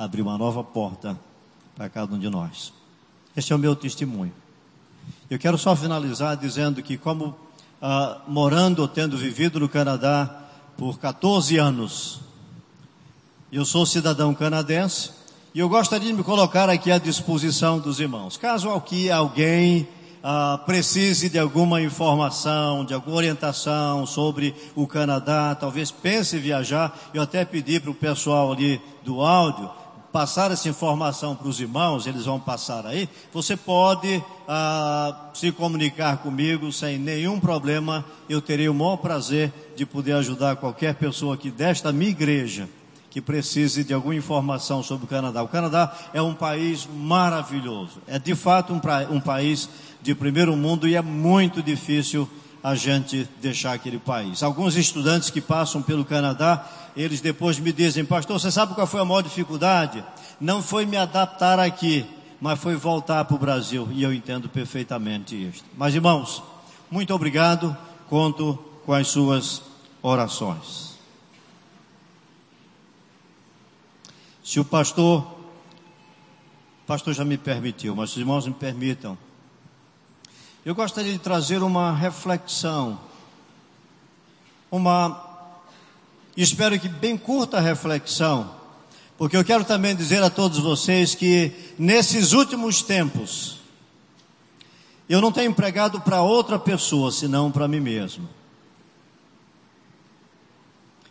abrir 0.00 0.22
uma 0.22 0.38
nova 0.38 0.64
porta 0.64 1.18
para 1.76 1.90
cada 1.90 2.14
um 2.14 2.18
de 2.18 2.30
nós. 2.30 2.72
Este 3.36 3.52
é 3.52 3.56
o 3.56 3.58
meu 3.58 3.76
testemunho. 3.76 4.32
Eu 5.28 5.38
quero 5.38 5.58
só 5.58 5.76
finalizar 5.76 6.38
dizendo 6.38 6.82
que, 6.82 6.96
como 6.96 7.36
ah, 7.82 8.22
morando 8.26 8.80
ou 8.80 8.88
tendo 8.88 9.18
vivido 9.18 9.60
no 9.60 9.68
Canadá 9.68 10.44
por 10.78 10.98
14 10.98 11.58
anos, 11.58 12.20
eu 13.52 13.62
sou 13.66 13.84
cidadão 13.84 14.34
canadense 14.34 15.10
e 15.54 15.60
eu 15.60 15.68
gostaria 15.68 16.08
de 16.08 16.14
me 16.14 16.24
colocar 16.24 16.70
aqui 16.70 16.90
à 16.90 16.96
disposição 16.96 17.78
dos 17.78 18.00
irmãos. 18.00 18.38
Caso 18.38 18.70
aqui 18.70 19.10
alguém 19.10 19.86
ah, 20.22 20.58
precise 20.64 21.28
de 21.28 21.38
alguma 21.38 21.82
informação, 21.82 22.86
de 22.86 22.94
alguma 22.94 23.16
orientação 23.16 24.06
sobre 24.06 24.54
o 24.74 24.86
Canadá, 24.86 25.54
talvez 25.54 25.90
pense 25.90 26.38
em 26.38 26.40
viajar, 26.40 26.98
eu 27.12 27.20
até 27.20 27.44
pedi 27.44 27.78
para 27.78 27.90
o 27.90 27.94
pessoal 27.94 28.50
ali 28.50 28.80
do 29.04 29.20
áudio 29.20 29.78
passar 30.12 30.50
essa 30.50 30.68
informação 30.68 31.36
para 31.36 31.48
os 31.48 31.60
irmãos, 31.60 32.06
eles 32.06 32.24
vão 32.24 32.38
passar 32.38 32.86
aí. 32.86 33.08
Você 33.32 33.56
pode 33.56 34.22
ah, 34.48 35.30
se 35.34 35.52
comunicar 35.52 36.18
comigo 36.18 36.72
sem 36.72 36.98
nenhum 36.98 37.38
problema. 37.38 38.04
Eu 38.28 38.40
terei 38.40 38.68
o 38.68 38.74
maior 38.74 38.96
prazer 38.96 39.52
de 39.76 39.86
poder 39.86 40.12
ajudar 40.14 40.56
qualquer 40.56 40.94
pessoa 40.94 41.34
aqui 41.34 41.50
desta 41.50 41.92
minha 41.92 42.10
igreja 42.10 42.68
que 43.10 43.20
precise 43.20 43.82
de 43.82 43.92
alguma 43.92 44.14
informação 44.14 44.82
sobre 44.82 45.04
o 45.04 45.08
Canadá. 45.08 45.42
O 45.42 45.48
Canadá 45.48 45.92
é 46.14 46.22
um 46.22 46.32
país 46.32 46.88
maravilhoso, 46.94 48.00
é 48.06 48.20
de 48.20 48.36
fato 48.36 48.72
um, 48.72 48.80
um 49.12 49.20
país 49.20 49.68
de 50.00 50.14
primeiro 50.14 50.56
mundo 50.56 50.86
e 50.86 50.94
é 50.94 51.02
muito 51.02 51.60
difícil 51.60 52.28
a 52.62 52.74
gente 52.74 53.28
deixar 53.40 53.72
aquele 53.72 53.98
país. 53.98 54.42
Alguns 54.42 54.76
estudantes 54.76 55.30
que 55.30 55.40
passam 55.40 55.82
pelo 55.82 56.04
Canadá, 56.04 56.64
eles 56.96 57.20
depois 57.20 57.58
me 57.58 57.72
dizem, 57.72 58.04
pastor, 58.04 58.38
você 58.38 58.50
sabe 58.50 58.74
qual 58.74 58.86
foi 58.86 59.00
a 59.00 59.04
maior 59.04 59.22
dificuldade? 59.22 60.04
Não 60.40 60.62
foi 60.62 60.84
me 60.84 60.96
adaptar 60.96 61.58
aqui, 61.58 62.06
mas 62.40 62.60
foi 62.60 62.76
voltar 62.76 63.24
para 63.24 63.36
o 63.36 63.38
Brasil. 63.38 63.88
E 63.92 64.02
eu 64.02 64.12
entendo 64.12 64.48
perfeitamente 64.48 65.34
isto. 65.34 65.64
Mas 65.76 65.94
irmãos, 65.94 66.42
muito 66.90 67.14
obrigado, 67.14 67.76
conto 68.08 68.58
com 68.84 68.92
as 68.92 69.08
suas 69.08 69.62
orações. 70.02 70.98
Se 74.42 74.58
o 74.58 74.64
pastor, 74.64 75.22
o 75.22 76.86
pastor 76.86 77.14
já 77.14 77.24
me 77.24 77.38
permitiu, 77.38 77.94
mas 77.94 78.10
os 78.10 78.16
irmãos 78.16 78.46
me 78.46 78.54
permitam. 78.54 79.16
Eu 80.70 80.74
gostaria 80.76 81.12
de 81.12 81.18
trazer 81.18 81.64
uma 81.64 81.92
reflexão, 81.92 83.00
uma, 84.70 85.20
espero 86.36 86.78
que 86.78 86.88
bem 86.88 87.18
curta 87.18 87.58
reflexão, 87.58 88.54
porque 89.18 89.36
eu 89.36 89.44
quero 89.44 89.64
também 89.64 89.96
dizer 89.96 90.22
a 90.22 90.30
todos 90.30 90.60
vocês 90.60 91.12
que 91.12 91.50
nesses 91.76 92.32
últimos 92.32 92.82
tempos, 92.82 93.58
eu 95.08 95.20
não 95.20 95.32
tenho 95.32 95.52
pregado 95.52 96.00
para 96.02 96.22
outra 96.22 96.56
pessoa 96.56 97.10
senão 97.10 97.50
para 97.50 97.66
mim 97.66 97.80
mesmo. 97.80 98.28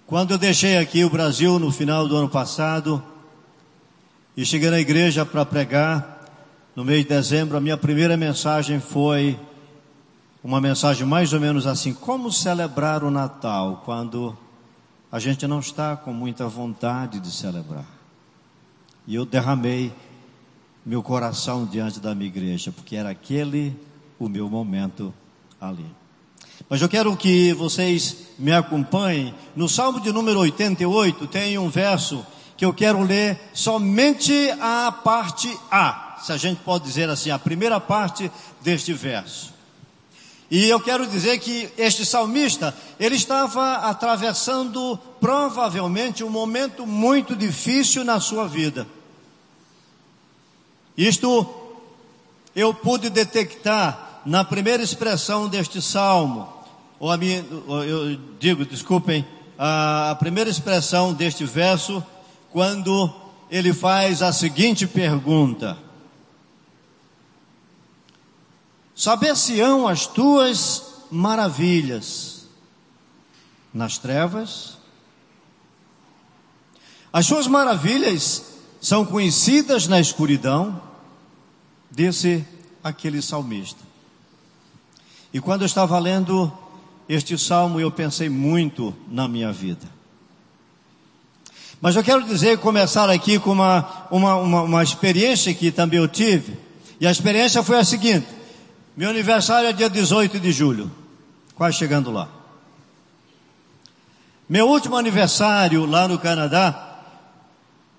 Quando 0.08 0.32
eu 0.32 0.38
deixei 0.38 0.78
aqui 0.78 1.04
o 1.04 1.10
Brasil 1.10 1.60
no 1.60 1.70
final 1.70 2.08
do 2.08 2.16
ano 2.16 2.30
passado 2.30 3.04
e 4.38 4.46
cheguei 4.46 4.70
na 4.70 4.80
igreja 4.80 5.26
para 5.26 5.46
pregar, 5.46 6.18
no 6.74 6.86
mês 6.86 7.04
de 7.04 7.10
dezembro, 7.10 7.58
a 7.58 7.60
minha 7.60 7.76
primeira 7.76 8.16
mensagem 8.16 8.80
foi 8.80 9.38
uma 10.44 10.62
mensagem 10.62 11.06
mais 11.06 11.34
ou 11.34 11.40
menos 11.40 11.68
assim: 11.68 11.94
como 11.94 12.32
celebrar 12.32 13.04
o 13.04 13.12
Natal 13.12 13.82
quando 13.86 14.38
a 15.12 15.20
gente 15.20 15.46
não 15.48 15.60
está 15.60 15.96
com 15.96 16.14
muita 16.14 16.48
vontade 16.48 17.20
de 17.20 17.32
celebrar? 17.32 17.86
E 19.08 19.16
eu 19.16 19.26
derramei 19.26 19.92
meu 20.86 21.02
coração 21.04 21.66
diante 21.66 22.00
da 22.00 22.16
minha 22.16 22.28
igreja, 22.28 22.72
porque 22.72 22.96
era 22.96 23.10
aquele 23.10 23.76
o 24.18 24.30
meu 24.30 24.50
momento 24.50 25.14
ali. 25.60 25.86
Mas 26.70 26.82
eu 26.82 26.90
quero 26.90 27.16
que 27.16 27.54
vocês 27.54 28.28
me 28.38 28.52
acompanhem. 28.52 29.34
No 29.56 29.68
Salmo 29.68 30.00
de 30.00 30.12
número 30.12 30.40
88 30.40 31.28
tem 31.28 31.58
um 31.58 31.70
verso 31.70 32.26
que 32.58 32.66
eu 32.66 32.74
quero 32.74 33.02
ler 33.02 33.40
somente 33.54 34.34
a 34.60 34.92
parte 34.92 35.58
A, 35.72 36.18
se 36.22 36.34
a 36.34 36.38
gente 36.38 36.62
pode 36.62 36.84
dizer 36.84 37.10
assim, 37.10 37.32
a 37.32 37.40
primeira 37.40 37.80
parte 37.80 38.30
deste 38.62 38.94
verso. 38.94 39.54
E 40.52 40.68
eu 40.68 40.80
quero 40.80 41.06
dizer 41.06 41.38
que 41.40 41.70
este 41.78 42.04
salmista, 42.04 42.76
ele 43.00 43.16
estava 43.16 43.74
atravessando 43.90 44.98
provavelmente 45.22 46.24
um 46.24 46.30
momento 46.30 46.88
muito 46.88 47.36
difícil 47.36 48.04
na 48.04 48.20
sua 48.20 48.48
vida. 48.48 48.88
Isto 50.98 51.48
eu 52.56 52.74
pude 52.74 53.10
detectar 53.10 54.22
na 54.26 54.44
primeira 54.44 54.82
expressão 54.82 55.48
deste 55.48 55.82
salmo, 55.82 56.52
ou 57.00 57.12
a 57.12 57.18
minha, 57.18 57.46
eu 57.88 58.20
digo, 58.40 58.66
desculpem, 58.66 59.26
a 59.58 60.16
primeira 60.20 60.50
expressão 60.50 61.14
deste 61.14 61.46
verso, 61.46 62.04
quando 62.52 63.14
ele 63.52 63.74
faz 63.74 64.22
a 64.22 64.34
seguinte 64.34 64.88
pergunta: 64.88 65.78
Saber-se-ão 69.00 69.88
as 69.88 70.06
tuas 70.06 70.84
maravilhas 71.10 72.46
nas 73.74 73.98
trevas? 73.98 74.78
As 77.14 77.26
suas 77.26 77.48
maravilhas 77.48 78.44
são 78.82 79.06
conhecidas 79.06 79.88
na 79.88 80.02
escuridão, 80.02 80.82
disse 81.90 82.46
aquele 82.84 83.22
salmista. 83.22 83.80
E 85.34 85.40
quando 85.40 85.62
eu 85.62 85.68
estava 85.68 85.98
lendo 85.98 86.52
este 87.08 87.38
salmo, 87.38 87.80
eu 87.80 87.90
pensei 87.90 88.28
muito 88.28 88.94
na 89.08 89.30
minha 89.30 89.54
vida. 89.54 89.88
Mas 91.80 91.96
eu 91.96 92.04
quero 92.04 92.26
dizer, 92.26 92.58
começar 92.58 93.10
aqui 93.10 93.40
com 93.40 93.54
uma, 93.54 94.08
uma, 94.12 94.36
uma, 94.36 94.62
uma 94.64 94.84
experiência 94.84 95.54
que 95.54 95.72
também 95.72 96.00
eu 96.00 96.08
tive. 96.10 96.60
E 97.00 97.08
a 97.08 97.12
experiência 97.12 97.64
foi 97.64 97.80
a 97.80 97.86
seguinte: 97.86 98.39
meu 99.00 99.12
aniversário 99.12 99.70
é 99.70 99.72
dia 99.72 99.90
18 99.90 100.42
de 100.42 100.52
julho, 100.52 100.92
quase 101.56 101.78
chegando 101.78 102.12
lá. 102.12 102.28
Meu 104.50 104.68
último 104.68 104.98
aniversário 104.98 105.86
lá 105.86 106.06
no 106.06 106.20
Canadá, 106.20 107.00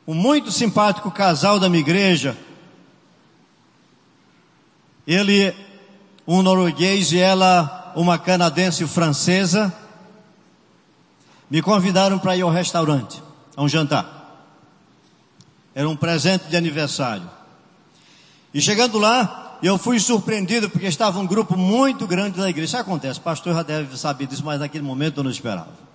um 0.07 0.13
muito 0.13 0.53
simpático 0.53 1.11
casal 1.11 1.59
da 1.59 1.71
minha 1.71 1.81
igreja, 1.81 2.37
ele, 5.07 5.55
um 6.27 6.43
norueguês 6.43 7.13
e 7.13 7.19
ela, 7.19 7.95
uma 7.97 8.19
canadense 8.19 8.87
francesa, 8.87 9.75
me 11.49 11.63
convidaram 11.63 12.19
para 12.19 12.37
ir 12.37 12.43
ao 12.43 12.51
restaurante, 12.51 13.23
a 13.57 13.63
um 13.63 13.69
jantar. 13.71 14.45
Era 15.75 15.89
um 15.89 15.97
presente 15.97 16.45
de 16.49 16.59
aniversário. 16.59 17.31
E 18.53 18.61
chegando 18.61 18.99
lá, 18.99 19.40
e 19.63 19.67
eu 19.67 19.77
fui 19.77 20.01
surpreendido 20.01 20.71
porque 20.71 20.87
estava 20.87 21.19
um 21.19 21.27
grupo 21.27 21.57
muito 21.57 22.07
grande 22.07 22.39
da 22.39 22.49
igreja. 22.49 22.67
Isso 22.67 22.77
acontece, 22.77 23.21
pastor 23.21 23.55
já 23.55 23.63
deve 23.63 23.97
saber 23.99 24.27
disso, 24.27 24.43
mas 24.45 24.61
naquele 24.61 24.85
momento 24.85 25.19
eu 25.19 25.25
não 25.25 25.31
esperava. 25.31 25.91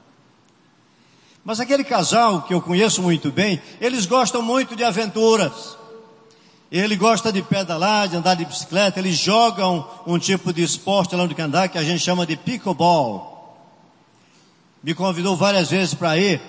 Mas 1.44 1.60
aquele 1.60 1.84
casal 1.84 2.42
que 2.42 2.54
eu 2.54 2.62
conheço 2.62 3.02
muito 3.02 3.32
bem, 3.32 3.62
eles 3.80 4.06
gostam 4.06 4.42
muito 4.42 4.76
de 4.76 4.84
aventuras. 4.84 5.78
Ele 6.72 6.96
gosta 6.96 7.32
de 7.32 7.44
pedalar, 7.44 8.08
de 8.08 8.18
andar 8.18 8.36
de 8.36 8.46
bicicleta, 8.46 9.00
eles 9.00 9.16
jogam 9.16 9.88
um 10.06 10.18
tipo 10.18 10.52
de 10.52 10.64
esporte 10.64 11.16
lá 11.16 11.26
no 11.26 11.36
Canadá 11.36 11.68
que 11.68 11.78
a 11.78 11.84
gente 11.84 12.04
chama 12.04 12.26
de 12.26 12.36
pickleball. 12.36 13.36
Me 14.84 14.94
convidou 14.94 15.36
várias 15.36 15.70
vezes 15.70 15.94
para 15.94 16.18
ir. 16.18 16.42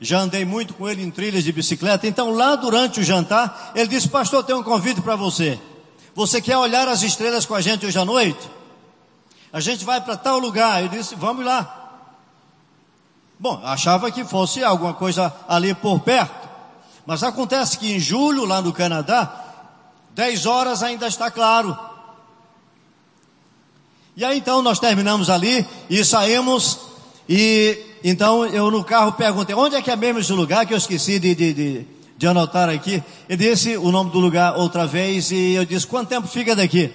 Já 0.00 0.18
andei 0.18 0.44
muito 0.44 0.74
com 0.74 0.88
ele 0.88 1.02
em 1.02 1.10
trilhas 1.10 1.44
de 1.44 1.52
bicicleta. 1.52 2.06
Então, 2.08 2.32
lá 2.32 2.56
durante 2.56 3.00
o 3.00 3.04
jantar, 3.04 3.72
ele 3.74 3.86
disse: 3.88 4.08
Pastor, 4.08 4.42
tem 4.42 4.54
um 4.54 4.62
convite 4.62 5.00
para 5.00 5.14
você. 5.14 5.58
Você 6.14 6.40
quer 6.42 6.56
olhar 6.56 6.86
as 6.88 7.02
estrelas 7.02 7.46
com 7.46 7.54
a 7.54 7.60
gente 7.60 7.86
hoje 7.86 7.98
à 7.98 8.04
noite? 8.04 8.50
A 9.52 9.60
gente 9.60 9.84
vai 9.84 10.00
para 10.00 10.16
tal 10.16 10.38
lugar. 10.38 10.82
Eu 10.82 10.88
disse, 10.88 11.14
vamos 11.14 11.44
lá. 11.44 11.78
Bom, 13.38 13.60
achava 13.64 14.10
que 14.10 14.24
fosse 14.24 14.62
alguma 14.62 14.94
coisa 14.94 15.34
ali 15.48 15.74
por 15.74 16.00
perto. 16.00 16.48
Mas 17.06 17.22
acontece 17.22 17.78
que 17.78 17.92
em 17.92 17.98
julho, 17.98 18.44
lá 18.44 18.62
no 18.62 18.72
Canadá, 18.72 19.42
10 20.14 20.46
horas 20.46 20.82
ainda 20.82 21.06
está 21.06 21.30
claro. 21.30 21.76
E 24.16 24.24
aí 24.24 24.38
então 24.38 24.62
nós 24.62 24.78
terminamos 24.78 25.30
ali 25.30 25.66
e 25.88 26.04
saímos. 26.04 26.78
E 27.28 27.82
então 28.04 28.44
eu 28.46 28.70
no 28.70 28.84
carro 28.84 29.12
perguntei: 29.12 29.54
onde 29.54 29.74
é 29.74 29.82
que 29.82 29.90
é 29.90 29.96
mesmo 29.96 30.20
esse 30.20 30.32
lugar 30.32 30.66
que 30.66 30.74
eu 30.74 30.78
esqueci 30.78 31.18
de, 31.18 31.34
de, 31.34 31.52
de 31.54 31.86
de 32.22 32.28
anotar 32.28 32.68
aqui. 32.68 33.02
Ele 33.28 33.50
disse 33.50 33.76
o 33.76 33.90
nome 33.90 34.12
do 34.12 34.20
lugar 34.20 34.56
outra 34.56 34.86
vez 34.86 35.32
e 35.32 35.54
eu 35.54 35.64
disse: 35.64 35.84
quanto 35.84 36.08
tempo 36.08 36.28
fica 36.28 36.54
daqui? 36.54 36.88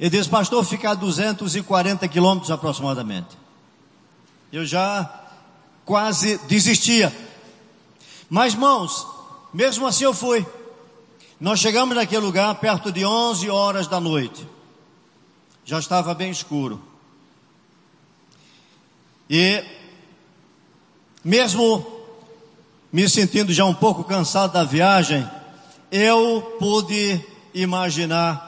Ele 0.00 0.08
disse: 0.08 0.30
pastor, 0.30 0.64
fica 0.64 0.92
a 0.92 0.94
240 0.94 2.08
quilômetros 2.08 2.50
aproximadamente. 2.50 3.36
Eu 4.50 4.64
já 4.64 5.24
quase 5.84 6.38
desistia. 6.48 7.14
Mas, 8.30 8.54
irmãos, 8.54 9.06
mesmo 9.52 9.86
assim 9.86 10.04
eu 10.04 10.14
fui. 10.14 10.46
Nós 11.38 11.60
chegamos 11.60 11.94
naquele 11.94 12.24
lugar 12.24 12.54
perto 12.54 12.90
de 12.90 13.04
11 13.04 13.50
horas 13.50 13.86
da 13.86 14.00
noite. 14.00 14.48
Já 15.66 15.78
estava 15.78 16.14
bem 16.14 16.30
escuro. 16.30 16.80
E, 19.28 19.62
mesmo 21.22 21.95
me 22.92 23.08
sentindo 23.08 23.52
já 23.52 23.64
um 23.64 23.74
pouco 23.74 24.04
cansado 24.04 24.52
da 24.52 24.64
viagem, 24.64 25.28
eu 25.90 26.56
pude 26.58 27.20
imaginar 27.54 28.46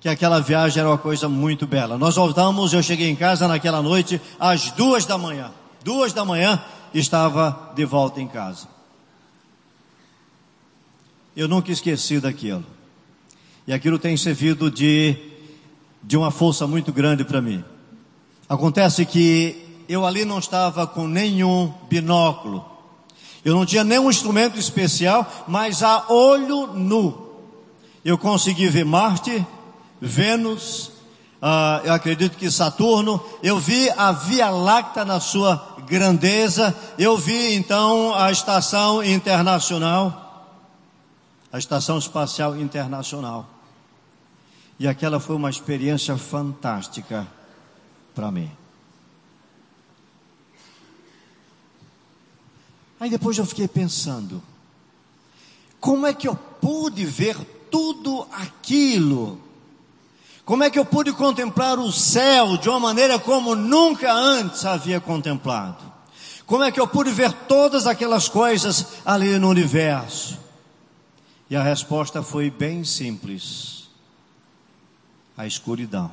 que 0.00 0.08
aquela 0.08 0.40
viagem 0.40 0.80
era 0.80 0.88
uma 0.88 0.98
coisa 0.98 1.28
muito 1.28 1.66
bela. 1.66 1.98
Nós 1.98 2.16
voltamos, 2.16 2.72
eu 2.72 2.82
cheguei 2.82 3.08
em 3.08 3.16
casa 3.16 3.48
naquela 3.48 3.82
noite 3.82 4.20
às 4.38 4.70
duas 4.72 5.04
da 5.04 5.18
manhã. 5.18 5.50
Duas 5.82 6.12
da 6.12 6.24
manhã 6.24 6.62
estava 6.94 7.72
de 7.74 7.84
volta 7.84 8.20
em 8.20 8.28
casa. 8.28 8.68
Eu 11.36 11.48
nunca 11.48 11.70
esqueci 11.70 12.20
daquilo. 12.20 12.64
E 13.66 13.72
aquilo 13.72 13.98
tem 13.98 14.16
servido 14.16 14.70
de, 14.70 15.16
de 16.02 16.16
uma 16.16 16.30
força 16.30 16.66
muito 16.66 16.92
grande 16.92 17.24
para 17.24 17.42
mim. 17.42 17.62
Acontece 18.48 19.04
que 19.04 19.84
eu 19.88 20.06
ali 20.06 20.24
não 20.24 20.38
estava 20.38 20.86
com 20.86 21.06
nenhum 21.06 21.72
binóculo. 21.88 22.64
Eu 23.44 23.54
não 23.54 23.64
tinha 23.64 23.84
nenhum 23.84 24.10
instrumento 24.10 24.58
especial, 24.58 25.26
mas 25.46 25.82
a 25.82 26.06
olho 26.08 26.68
nu 26.68 27.28
eu 28.04 28.16
consegui 28.16 28.68
ver 28.68 28.84
Marte, 28.84 29.46
Vênus, 30.00 30.88
uh, 31.42 31.84
eu 31.84 31.92
acredito 31.92 32.38
que 32.38 32.50
Saturno, 32.50 33.22
eu 33.42 33.58
vi 33.58 33.90
a 33.90 34.12
Via 34.12 34.48
Láctea 34.48 35.04
na 35.04 35.20
sua 35.20 35.76
grandeza, 35.86 36.74
eu 36.98 37.18
vi 37.18 37.54
então 37.54 38.14
a 38.14 38.30
estação 38.30 39.02
internacional, 39.02 40.56
a 41.52 41.58
estação 41.58 41.98
espacial 41.98 42.56
internacional. 42.56 43.46
E 44.78 44.86
aquela 44.86 45.18
foi 45.18 45.34
uma 45.34 45.50
experiência 45.50 46.16
fantástica 46.16 47.26
para 48.14 48.30
mim. 48.30 48.50
Aí 53.00 53.08
depois 53.08 53.38
eu 53.38 53.46
fiquei 53.46 53.68
pensando, 53.68 54.42
como 55.80 56.06
é 56.06 56.12
que 56.12 56.26
eu 56.26 56.34
pude 56.34 57.04
ver 57.04 57.36
tudo 57.70 58.26
aquilo? 58.32 59.40
Como 60.44 60.64
é 60.64 60.70
que 60.70 60.78
eu 60.78 60.84
pude 60.84 61.12
contemplar 61.12 61.78
o 61.78 61.92
céu 61.92 62.56
de 62.56 62.68
uma 62.68 62.80
maneira 62.80 63.18
como 63.18 63.54
nunca 63.54 64.12
antes 64.12 64.64
havia 64.64 65.00
contemplado? 65.00 65.84
Como 66.46 66.64
é 66.64 66.72
que 66.72 66.80
eu 66.80 66.88
pude 66.88 67.10
ver 67.10 67.30
todas 67.30 67.86
aquelas 67.86 68.28
coisas 68.28 68.86
ali 69.04 69.38
no 69.38 69.50
universo? 69.50 70.38
E 71.50 71.54
a 71.54 71.62
resposta 71.62 72.22
foi 72.22 72.50
bem 72.50 72.82
simples: 72.82 73.88
a 75.36 75.46
escuridão. 75.46 76.10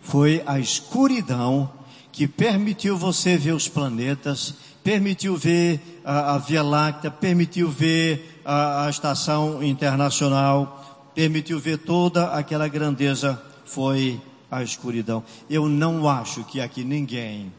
Foi 0.00 0.42
a 0.46 0.58
escuridão 0.58 1.70
que 2.14 2.28
permitiu 2.28 2.96
você 2.96 3.36
ver 3.36 3.50
os 3.50 3.66
planetas, 3.66 4.54
permitiu 4.84 5.36
ver 5.36 6.00
a, 6.04 6.34
a 6.34 6.38
Via 6.38 6.62
Láctea, 6.62 7.10
permitiu 7.10 7.68
ver 7.68 8.40
a, 8.44 8.86
a 8.86 8.90
estação 8.90 9.60
internacional, 9.64 11.10
permitiu 11.12 11.58
ver 11.58 11.78
toda 11.78 12.28
aquela 12.28 12.68
grandeza. 12.68 13.42
Foi 13.64 14.20
a 14.48 14.62
escuridão. 14.62 15.24
Eu 15.50 15.68
não 15.68 16.08
acho 16.08 16.44
que 16.44 16.60
aqui 16.60 16.84
ninguém 16.84 17.52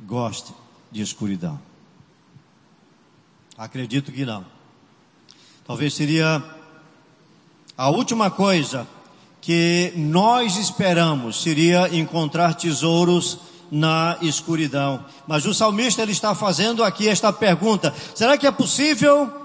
goste 0.00 0.52
de 0.90 1.00
escuridão. 1.00 1.60
Acredito 3.56 4.10
que 4.10 4.24
não. 4.24 4.44
Talvez 5.64 5.94
seria 5.94 6.42
a 7.78 7.90
última 7.90 8.28
coisa 8.28 8.88
que 9.40 9.92
nós 9.94 10.56
esperamos 10.56 11.40
seria 11.40 11.94
encontrar 11.94 12.54
tesouros 12.54 13.49
na 13.70 14.16
escuridão. 14.20 15.04
Mas 15.26 15.46
o 15.46 15.54
salmista 15.54 16.02
ele 16.02 16.12
está 16.12 16.34
fazendo 16.34 16.82
aqui 16.82 17.08
esta 17.08 17.32
pergunta: 17.32 17.94
será 18.14 18.36
que 18.36 18.46
é 18.46 18.50
possível? 18.50 19.38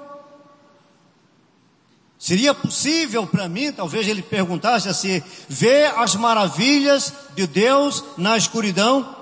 Seria 2.17 2.55
possível 2.55 3.27
para 3.27 3.47
mim, 3.47 3.71
talvez 3.71 4.07
ele 4.07 4.21
perguntasse 4.21 4.89
assim, 4.89 5.21
ver 5.47 5.93
as 5.97 6.15
maravilhas 6.15 7.13
de 7.35 7.45
Deus 7.45 8.03
na 8.17 8.35
escuridão? 8.35 9.15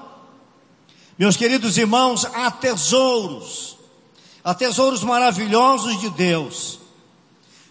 Meus 1.18 1.36
queridos 1.36 1.78
irmãos, 1.78 2.24
há 2.24 2.50
tesouros, 2.50 3.78
há 4.44 4.54
tesouros 4.54 5.04
maravilhosos 5.04 6.00
de 6.00 6.10
Deus, 6.12 6.80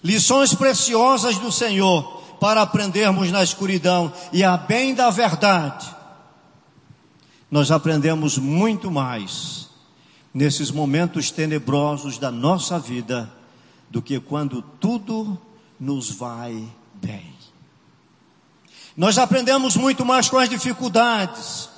lições 0.05 0.55
preciosas 0.55 1.39
do 1.39 1.51
Senhor 1.51 2.21
para 2.39 2.61
aprendermos 2.61 3.31
na 3.31 3.43
escuridão 3.43 4.13
e 4.33 4.45
a 4.45 4.57
bem 4.57 4.95
da 4.95 5.09
verdade 5.09 6.02
nós 7.53 7.71
aprendemos 7.71 8.39
muito 8.39 8.91
mais 8.91 9.69
nesses 10.33 10.71
momentos 10.71 11.31
tenebrosos 11.31 12.17
da 12.17 12.31
nossa 12.31 12.79
vida 12.79 13.31
do 13.91 14.01
que 14.01 14.19
quando 14.19 14.63
tudo 14.63 15.39
nos 15.79 16.11
vai 16.11 16.67
bem. 16.95 17.35
Nós 18.97 19.19
aprendemos 19.19 19.77
muito 19.77 20.03
mais 20.03 20.31
com 20.31 20.39
as 20.39 20.49
dificuldades. 20.49 21.69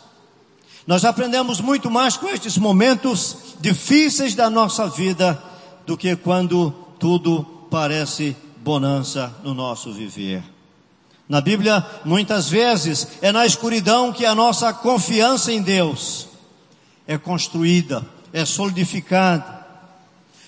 Nós 0.87 1.05
aprendemos 1.05 1.61
muito 1.61 1.91
mais 1.91 2.17
com 2.17 2.29
estes 2.29 2.57
momentos 2.57 3.57
difíceis 3.61 4.37
da 4.37 4.49
nossa 4.49 4.89
vida 4.89 5.43
do 5.85 5.97
que 5.97 6.15
quando 6.15 6.71
tudo 7.01 7.43
parece 7.69 8.37
bonança 8.63 9.35
no 9.43 9.53
nosso 9.53 9.93
viver. 9.93 10.54
Na 11.29 11.41
Bíblia, 11.41 11.85
muitas 12.05 12.49
vezes, 12.49 13.09
é 13.23 13.33
na 13.33 13.47
escuridão 13.47 14.13
que 14.13 14.27
a 14.27 14.35
nossa 14.35 14.73
confiança 14.73 15.53
em 15.53 15.63
Deus 15.63 16.29
é 17.07 17.17
construída, 17.17 18.05
é 18.33 18.45
solidificada. 18.45 19.65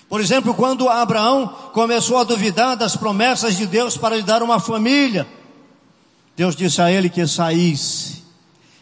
Por 0.07 0.21
exemplo, 0.21 0.53
quando 0.53 0.87
Abraão 0.87 1.47
começou 1.73 2.17
a 2.17 2.23
duvidar 2.23 2.77
das 2.77 2.95
promessas 2.95 3.57
de 3.57 3.65
Deus 3.65 3.97
para 3.97 4.15
lhe 4.15 4.23
dar 4.23 4.43
uma 4.43 4.59
família, 4.59 5.27
Deus 6.35 6.55
disse 6.55 6.81
a 6.81 6.91
ele 6.91 7.09
que 7.09 7.25
saísse 7.25 8.23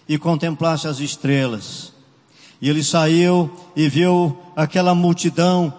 e 0.07 0.17
contemplasse 0.17 0.87
as 0.87 0.99
estrelas. 0.99 1.93
E 2.61 2.69
ele 2.69 2.83
saiu 2.83 3.49
e 3.75 3.87
viu 3.87 4.37
aquela 4.55 4.93
multidão 4.93 5.73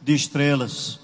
de 0.00 0.14
estrelas, 0.14 1.00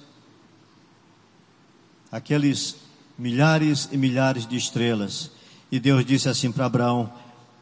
aqueles 2.12 2.83
milhares 3.18 3.88
e 3.92 3.96
milhares 3.96 4.46
de 4.46 4.56
estrelas. 4.56 5.30
E 5.70 5.78
Deus 5.78 6.04
disse 6.04 6.28
assim 6.28 6.50
para 6.52 6.66
Abraão: 6.66 7.12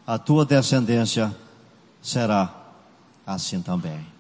A 0.07 0.19
tua 0.19 0.45
descendência 0.45 1.35
será 2.01 2.53
assim 3.27 3.61
também. 3.61 4.13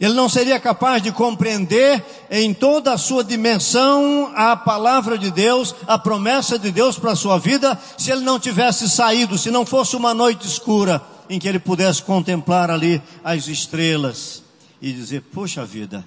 Ele 0.00 0.14
não 0.14 0.30
seria 0.30 0.58
capaz 0.58 1.02
de 1.02 1.12
compreender 1.12 2.02
em 2.30 2.54
toda 2.54 2.94
a 2.94 2.98
sua 2.98 3.22
dimensão 3.22 4.32
a 4.34 4.56
palavra 4.56 5.18
de 5.18 5.30
Deus, 5.30 5.74
a 5.86 5.98
promessa 5.98 6.58
de 6.58 6.72
Deus 6.72 6.98
para 6.98 7.12
a 7.12 7.16
sua 7.16 7.38
vida, 7.38 7.78
se 7.98 8.10
ele 8.10 8.22
não 8.22 8.40
tivesse 8.40 8.88
saído, 8.88 9.36
se 9.36 9.50
não 9.50 9.66
fosse 9.66 9.94
uma 9.94 10.14
noite 10.14 10.46
escura 10.46 11.02
em 11.28 11.38
que 11.38 11.46
ele 11.46 11.58
pudesse 11.58 12.02
contemplar 12.02 12.70
ali 12.70 13.00
as 13.22 13.46
estrelas 13.46 14.42
e 14.80 14.90
dizer: 14.90 15.20
Puxa 15.20 15.66
vida, 15.66 16.02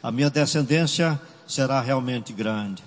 a 0.00 0.12
minha 0.12 0.30
descendência 0.30 1.20
será 1.44 1.80
realmente 1.80 2.32
grande. 2.32 2.84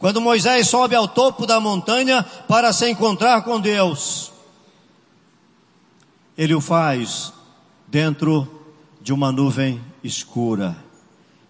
Quando 0.00 0.18
Moisés 0.18 0.66
sobe 0.66 0.96
ao 0.96 1.06
topo 1.06 1.46
da 1.46 1.60
montanha 1.60 2.22
para 2.48 2.72
se 2.72 2.88
encontrar 2.88 3.42
com 3.42 3.60
Deus, 3.60 4.32
ele 6.38 6.54
o 6.54 6.60
faz 6.60 7.34
dentro 7.86 8.48
de 9.02 9.12
uma 9.12 9.30
nuvem 9.30 9.78
escura, 10.02 10.74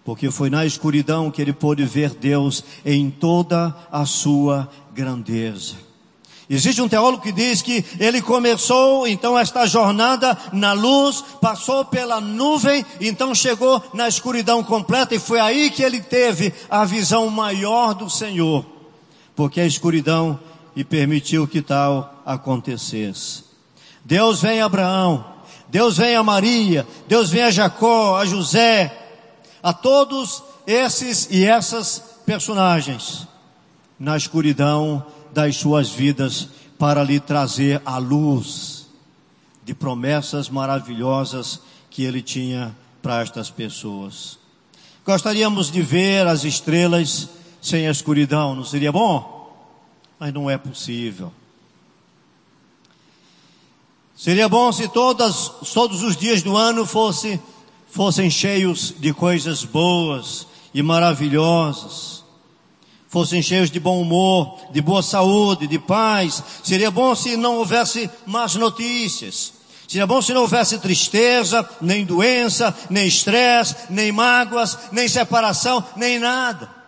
porque 0.03 0.29
foi 0.29 0.49
na 0.49 0.65
escuridão 0.65 1.31
que 1.31 1.41
ele 1.41 1.53
pôde 1.53 1.85
ver 1.85 2.09
Deus 2.09 2.61
em 2.85 3.09
toda 3.09 3.73
a 3.89 4.05
sua 4.05 4.69
grandeza. 4.93 5.77
Existe 6.53 6.81
um 6.81 6.89
teólogo 6.89 7.23
que 7.23 7.31
diz 7.31 7.61
que 7.61 7.85
ele 7.97 8.21
começou 8.21 9.07
então 9.07 9.39
esta 9.39 9.65
jornada 9.65 10.37
na 10.51 10.73
luz, 10.73 11.23
passou 11.39 11.85
pela 11.85 12.19
nuvem, 12.19 12.85
então 12.99 13.33
chegou 13.33 13.81
na 13.93 14.09
escuridão 14.09 14.61
completa 14.61 15.15
e 15.15 15.19
foi 15.19 15.39
aí 15.39 15.71
que 15.71 15.81
ele 15.81 16.01
teve 16.01 16.53
a 16.69 16.83
visão 16.83 17.29
maior 17.29 17.93
do 17.93 18.09
Senhor, 18.09 18.65
porque 19.33 19.61
a 19.61 19.65
escuridão 19.65 20.37
lhe 20.75 20.83
permitiu 20.83 21.47
que 21.47 21.61
tal 21.61 22.21
acontecesse. 22.25 23.45
Deus 24.03 24.41
vem 24.41 24.59
a 24.59 24.65
Abraão, 24.65 25.23
Deus 25.69 25.95
vem 25.95 26.17
a 26.17 26.23
Maria, 26.23 26.85
Deus 27.07 27.29
vem 27.29 27.43
a 27.43 27.49
Jacó, 27.49 28.17
a 28.17 28.25
José, 28.25 28.93
a 29.63 29.71
todos 29.71 30.43
esses 30.67 31.29
e 31.31 31.45
essas 31.45 32.03
personagens 32.25 33.25
na 33.97 34.17
escuridão 34.17 35.05
das 35.33 35.57
suas 35.57 35.89
vidas 35.89 36.47
para 36.77 37.03
lhe 37.03 37.19
trazer 37.19 37.81
a 37.85 37.97
luz 37.97 38.87
de 39.63 39.73
promessas 39.73 40.49
maravilhosas 40.49 41.61
que 41.89 42.03
ele 42.03 42.21
tinha 42.21 42.75
para 43.01 43.21
estas 43.21 43.49
pessoas. 43.49 44.39
Gostaríamos 45.05 45.71
de 45.71 45.81
ver 45.81 46.27
as 46.27 46.43
estrelas 46.43 47.29
sem 47.61 47.87
a 47.87 47.91
escuridão, 47.91 48.55
não 48.55 48.63
seria 48.63 48.91
bom? 48.91 49.55
Mas 50.19 50.33
não 50.33 50.49
é 50.49 50.57
possível. 50.57 51.31
Seria 54.15 54.47
bom 54.47 54.71
se 54.71 54.87
todas, 54.87 55.49
todos 55.73 56.03
os 56.03 56.15
dias 56.15 56.43
do 56.43 56.55
ano 56.55 56.85
fosse, 56.85 57.39
fossem 57.89 58.29
cheios 58.29 58.93
de 58.99 59.13
coisas 59.13 59.63
boas 59.63 60.47
e 60.73 60.81
maravilhosas 60.81 62.20
fossem 63.11 63.41
cheios 63.41 63.69
de 63.69 63.77
bom 63.77 64.01
humor, 64.01 64.57
de 64.71 64.81
boa 64.81 65.03
saúde, 65.03 65.67
de 65.67 65.77
paz. 65.77 66.41
Seria 66.63 66.89
bom 66.89 67.13
se 67.13 67.35
não 67.35 67.57
houvesse 67.57 68.09
más 68.25 68.55
notícias. 68.55 69.51
Seria 69.85 70.07
bom 70.07 70.21
se 70.21 70.33
não 70.33 70.43
houvesse 70.43 70.79
tristeza, 70.79 71.69
nem 71.81 72.05
doença, 72.05 72.73
nem 72.89 73.05
estresse, 73.05 73.75
nem 73.89 74.13
mágoas, 74.13 74.77
nem 74.93 75.09
separação, 75.09 75.83
nem 75.97 76.17
nada. 76.17 76.80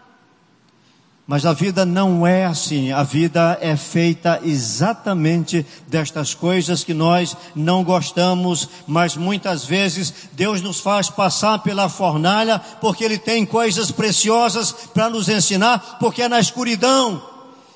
Mas 1.25 1.45
a 1.45 1.53
vida 1.53 1.85
não 1.85 2.27
é 2.27 2.45
assim. 2.45 2.91
A 2.91 3.01
vida 3.01 3.57
é 3.61 3.77
feita 3.77 4.41
exatamente 4.43 5.65
destas 5.87 6.33
coisas 6.33 6.83
que 6.83 6.93
nós 6.93 7.35
não 7.55 7.81
gostamos, 7.83 8.67
mas 8.85 9.15
muitas 9.15 9.63
vezes 9.63 10.13
Deus 10.33 10.61
nos 10.61 10.81
faz 10.81 11.09
passar 11.09 11.59
pela 11.59 11.87
fornalha 11.87 12.59
porque 12.59 13.05
Ele 13.05 13.17
tem 13.17 13.45
coisas 13.45 13.89
preciosas 13.89 14.73
para 14.93 15.09
nos 15.09 15.29
ensinar, 15.29 15.97
porque 15.97 16.23
é 16.23 16.27
na 16.27 16.41
escuridão 16.41 17.23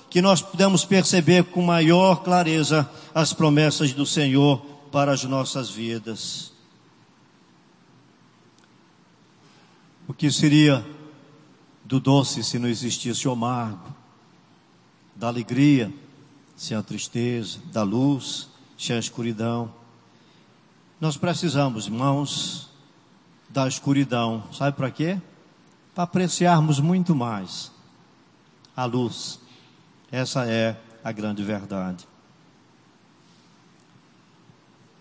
que 0.10 0.22
nós 0.22 0.42
podemos 0.42 0.84
perceber 0.84 1.46
com 1.46 1.62
maior 1.62 2.24
clareza 2.24 2.90
as 3.16 3.32
promessas 3.32 3.94
do 3.94 4.06
Senhor 4.06 4.58
para 4.92 5.14
as 5.14 5.24
nossas 5.24 5.70
vidas. 5.70 6.52
O 10.06 10.14
que 10.14 10.32
seria 10.32 10.86
do 11.88 12.02
doce 12.02 12.44
se 12.44 12.60
não 12.60 12.68
existisse 12.68 13.26
o 13.30 13.32
amargo, 13.32 13.96
da 15.16 15.28
alegria 15.28 15.92
sem 16.54 16.76
a 16.76 16.84
tristeza, 16.84 17.60
da 17.72 17.82
luz 17.82 18.50
sem 18.78 18.94
a 18.96 19.00
escuridão. 19.00 19.74
Nós 21.00 21.16
precisamos, 21.16 21.88
irmãos, 21.88 22.70
da 23.50 23.68
escuridão. 23.70 24.44
Sabe 24.52 24.76
para 24.76 24.92
quê? 24.92 25.18
Para 25.96 26.04
apreciarmos 26.04 26.82
muito 26.82 27.16
mais 27.16 27.72
a 28.76 28.84
luz. 28.84 29.40
Essa 30.12 30.46
é 30.46 30.78
a 31.02 31.12
grande 31.14 31.42
verdade. 31.42 32.06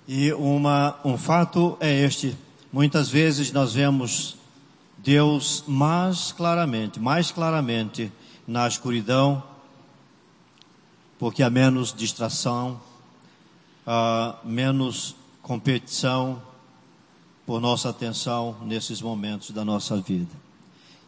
E 0.07 0.33
uma, 0.35 1.01
um 1.05 1.19
fato 1.19 1.77
é 1.81 1.93
este: 2.05 2.39
muitas 2.73 3.09
vezes 3.09 3.51
nós 3.51 3.73
vemos 3.73 4.37
Deus 4.99 5.65
mais 5.67 6.33
claramente, 6.33 6.99
mais 6.99 7.31
claramente 7.31 8.13
na 8.47 8.67
escuridão, 8.67 9.43
porque 11.19 11.43
há 11.43 11.51
menos 11.51 11.93
distração, 11.93 12.81
há 13.87 14.37
menos 14.45 15.15
competição 15.43 16.43
por 17.47 17.61
nossa 17.61 17.91
atenção 17.91 18.57
nesses 18.63 19.01
momentos 19.01 19.51
da 19.51 19.65
nossa 19.65 19.97
vida. 20.01 20.35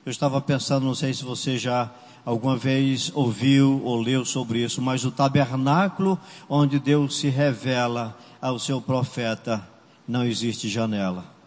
Eu 0.07 0.11
estava 0.11 0.41
pensando, 0.41 0.87
não 0.87 0.95
sei 0.95 1.13
se 1.13 1.25
você 1.25 1.59
já 1.59 1.91
alguma 2.25 2.57
vez 2.57 3.11
ouviu 3.15 3.83
ou 3.85 4.01
leu 4.01 4.25
sobre 4.25 4.63
isso, 4.63 4.81
mas 4.81 5.05
o 5.05 5.11
tabernáculo 5.11 6.19
onde 6.49 6.79
Deus 6.79 7.19
se 7.19 7.29
revela 7.29 8.17
ao 8.41 8.59
seu 8.59 8.81
profeta, 8.81 9.67
não 10.07 10.25
existe 10.25 10.69
janela. 10.69 11.38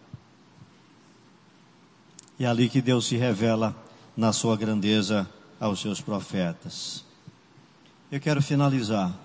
É 2.42 2.48
ali 2.48 2.68
que 2.68 2.82
Deus 2.82 3.06
se 3.06 3.18
revela 3.18 3.76
na 4.18 4.34
sua 4.34 4.58
grandeza 4.58 5.30
aos 5.60 5.80
seus 5.80 6.02
profetas. 6.02 7.06
Eu 8.12 8.20
quero 8.20 8.42
finalizar. 8.42 9.16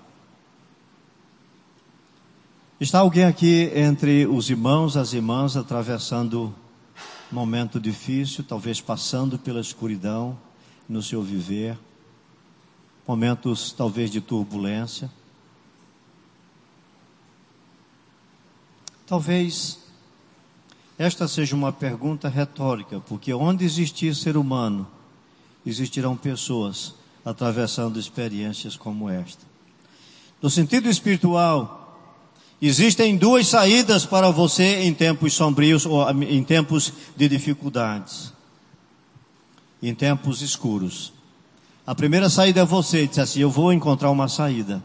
Está 2.79 2.99
alguém 2.99 3.25
aqui 3.25 3.73
entre 3.75 4.27
os 4.27 4.51
irmãos, 4.51 4.99
as 4.99 5.15
irmãs, 5.15 5.57
atravessando 5.57 6.55
momento 7.33 7.81
difícil, 7.81 8.45
talvez 8.45 8.83
passando 8.83 9.39
pela 9.39 9.63
escuridão 9.63 10.39
no 10.87 11.03
seu 11.03 11.23
viver, 11.23 11.79
momentos 13.09 13.73
talvez 13.73 14.11
de 14.11 14.21
turbulência. 14.21 15.11
Talvez 19.07 19.86
esta 20.99 21.29
seja 21.29 21.55
uma 21.55 21.73
pergunta 21.73 22.29
retórica, 22.29 23.01
porque 23.01 23.33
onde 23.35 23.65
existir 23.65 24.15
ser 24.15 24.37
humano, 24.37 24.87
existirão 25.65 26.17
pessoas 26.17 26.95
atravessando 27.25 27.99
experiências 27.99 28.77
como 28.77 29.11
esta. 29.11 29.45
No 30.41 30.49
sentido 30.49 30.89
espiritual, 30.89 31.99
existem 32.63 33.17
duas 33.17 33.49
saídas 33.49 34.07
para 34.07 34.31
você 34.31 34.85
em 34.85 34.95
tempos 34.95 35.35
sombrios 35.35 35.85
ou 35.85 36.09
em 36.23 36.43
tempos 36.45 36.93
de 37.17 37.29
dificuldades, 37.29 38.33
em 39.83 39.95
tempos 39.95 40.41
escuros. 40.41 41.13
A 41.87 41.95
primeira 41.95 42.31
saída 42.31 42.61
é 42.63 42.65
você 42.65 43.07
dizer 43.07 43.23
assim: 43.23 43.41
Eu 43.41 43.51
vou 43.51 43.73
encontrar 43.73 44.11
uma 44.11 44.29
saída. 44.29 44.83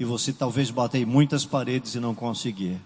E 0.00 0.04
você 0.04 0.32
talvez 0.32 0.70
bater 0.70 1.02
em 1.02 1.04
muitas 1.04 1.44
paredes 1.44 1.94
e 1.94 2.00
não 2.00 2.14
conseguir. 2.14 2.80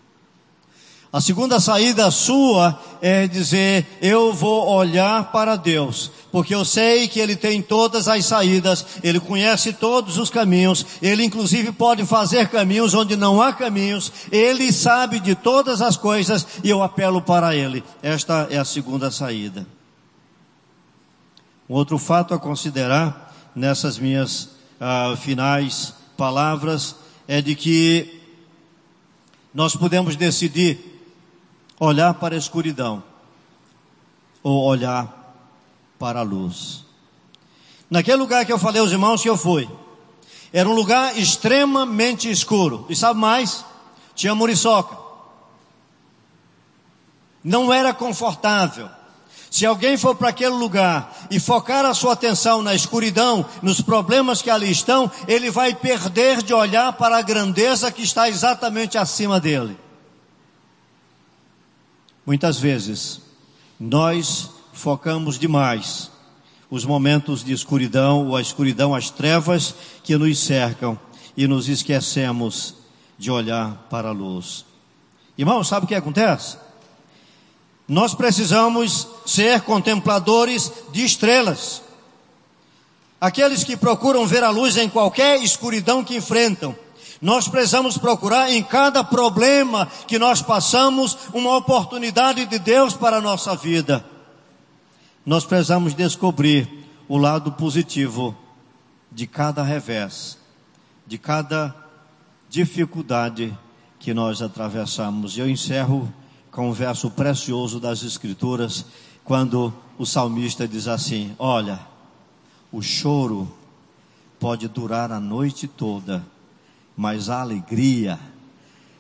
A 1.12 1.20
segunda 1.20 1.60
saída 1.60 2.10
sua 2.10 2.78
é 3.00 3.26
dizer: 3.26 3.86
Eu 4.02 4.32
vou 4.32 4.68
olhar 4.68 5.30
para 5.30 5.56
Deus, 5.56 6.10
porque 6.32 6.54
eu 6.54 6.64
sei 6.64 7.06
que 7.06 7.20
Ele 7.20 7.36
tem 7.36 7.62
todas 7.62 8.08
as 8.08 8.24
saídas, 8.26 8.84
Ele 9.02 9.20
conhece 9.20 9.72
todos 9.72 10.18
os 10.18 10.30
caminhos, 10.30 10.84
Ele 11.00 11.24
inclusive 11.24 11.70
pode 11.72 12.04
fazer 12.04 12.48
caminhos 12.48 12.92
onde 12.92 13.16
não 13.16 13.40
há 13.40 13.52
caminhos, 13.52 14.12
Ele 14.32 14.72
sabe 14.72 15.20
de 15.20 15.34
todas 15.34 15.80
as 15.80 15.96
coisas 15.96 16.46
e 16.62 16.68
eu 16.68 16.82
apelo 16.82 17.22
para 17.22 17.54
Ele. 17.54 17.84
Esta 18.02 18.48
é 18.50 18.58
a 18.58 18.64
segunda 18.64 19.10
saída. 19.10 19.66
Um 21.68 21.74
outro 21.74 21.98
fato 21.98 22.34
a 22.34 22.38
considerar 22.38 23.34
nessas 23.54 23.98
minhas 23.98 24.50
uh, 24.80 25.16
finais 25.16 25.94
palavras 26.16 26.96
é 27.26 27.40
de 27.40 27.54
que 27.54 28.20
nós 29.54 29.74
podemos 29.74 30.16
decidir 30.16 30.95
olhar 31.78 32.14
para 32.14 32.34
a 32.34 32.38
escuridão 32.38 33.02
ou 34.42 34.64
olhar 34.64 35.34
para 35.98 36.20
a 36.20 36.22
luz. 36.22 36.84
Naquele 37.90 38.16
lugar 38.16 38.44
que 38.44 38.52
eu 38.52 38.58
falei 38.58 38.80
aos 38.80 38.90
irmãos 38.90 39.22
que 39.22 39.28
eu 39.28 39.36
fui, 39.36 39.68
era 40.52 40.68
um 40.68 40.74
lugar 40.74 41.16
extremamente 41.18 42.30
escuro. 42.30 42.86
E 42.88 42.96
sabe 42.96 43.20
mais? 43.20 43.64
Tinha 44.14 44.34
muriçoca. 44.34 44.96
Não 47.42 47.72
era 47.72 47.92
confortável. 47.92 48.88
Se 49.50 49.64
alguém 49.64 49.96
for 49.96 50.14
para 50.16 50.30
aquele 50.30 50.54
lugar 50.54 51.26
e 51.30 51.38
focar 51.38 51.84
a 51.84 51.94
sua 51.94 52.12
atenção 52.12 52.62
na 52.62 52.74
escuridão, 52.74 53.46
nos 53.62 53.80
problemas 53.80 54.42
que 54.42 54.50
ali 54.50 54.70
estão, 54.70 55.10
ele 55.28 55.50
vai 55.50 55.74
perder 55.74 56.42
de 56.42 56.52
olhar 56.52 56.92
para 56.94 57.16
a 57.16 57.22
grandeza 57.22 57.92
que 57.92 58.02
está 58.02 58.28
exatamente 58.28 58.98
acima 58.98 59.38
dele. 59.38 59.85
Muitas 62.26 62.58
vezes, 62.58 63.20
nós 63.78 64.50
focamos 64.72 65.38
demais 65.38 66.10
os 66.68 66.84
momentos 66.84 67.44
de 67.44 67.52
escuridão, 67.52 68.26
ou 68.26 68.36
a 68.36 68.42
escuridão, 68.42 68.92
as 68.92 69.08
trevas 69.08 69.72
que 70.02 70.16
nos 70.16 70.40
cercam, 70.40 70.98
e 71.36 71.46
nos 71.46 71.68
esquecemos 71.68 72.74
de 73.16 73.30
olhar 73.30 73.86
para 73.88 74.08
a 74.08 74.12
luz. 74.12 74.64
Irmão, 75.38 75.62
sabe 75.62 75.84
o 75.84 75.88
que 75.88 75.94
acontece? 75.94 76.56
Nós 77.86 78.14
precisamos 78.14 79.06
ser 79.24 79.60
contempladores 79.60 80.72
de 80.92 81.04
estrelas. 81.04 81.82
Aqueles 83.20 83.62
que 83.62 83.76
procuram 83.76 84.26
ver 84.26 84.42
a 84.42 84.50
luz 84.50 84.76
em 84.76 84.88
qualquer 84.88 85.40
escuridão 85.42 86.02
que 86.02 86.16
enfrentam. 86.16 86.74
Nós 87.26 87.48
precisamos 87.48 87.98
procurar 87.98 88.52
em 88.52 88.62
cada 88.62 89.02
problema 89.02 89.86
que 90.06 90.16
nós 90.16 90.40
passamos 90.40 91.18
uma 91.34 91.56
oportunidade 91.56 92.46
de 92.46 92.56
Deus 92.56 92.94
para 92.94 93.16
a 93.16 93.20
nossa 93.20 93.56
vida. 93.56 94.06
Nós 95.26 95.44
precisamos 95.44 95.92
descobrir 95.92 96.86
o 97.08 97.18
lado 97.18 97.50
positivo 97.50 98.32
de 99.10 99.26
cada 99.26 99.64
revés, 99.64 100.38
de 101.04 101.18
cada 101.18 101.74
dificuldade 102.48 103.52
que 103.98 104.14
nós 104.14 104.40
atravessamos. 104.40 105.36
Eu 105.36 105.50
encerro 105.50 106.08
com 106.52 106.68
um 106.70 106.72
verso 106.72 107.10
precioso 107.10 107.80
das 107.80 108.04
Escrituras, 108.04 108.86
quando 109.24 109.74
o 109.98 110.06
salmista 110.06 110.68
diz 110.68 110.86
assim: 110.86 111.34
Olha, 111.40 111.80
o 112.70 112.80
choro 112.80 113.52
pode 114.38 114.68
durar 114.68 115.10
a 115.10 115.18
noite 115.18 115.66
toda 115.66 116.24
mas 116.96 117.28
a 117.28 117.40
alegria, 117.40 118.18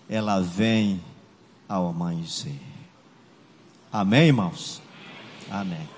ela 0.08 0.40
vem 0.40 1.00
ao 1.68 1.88
amanhecer. 1.88 2.60
Amém, 3.90 4.26
irmãos? 4.26 4.82
Amém. 5.50 5.95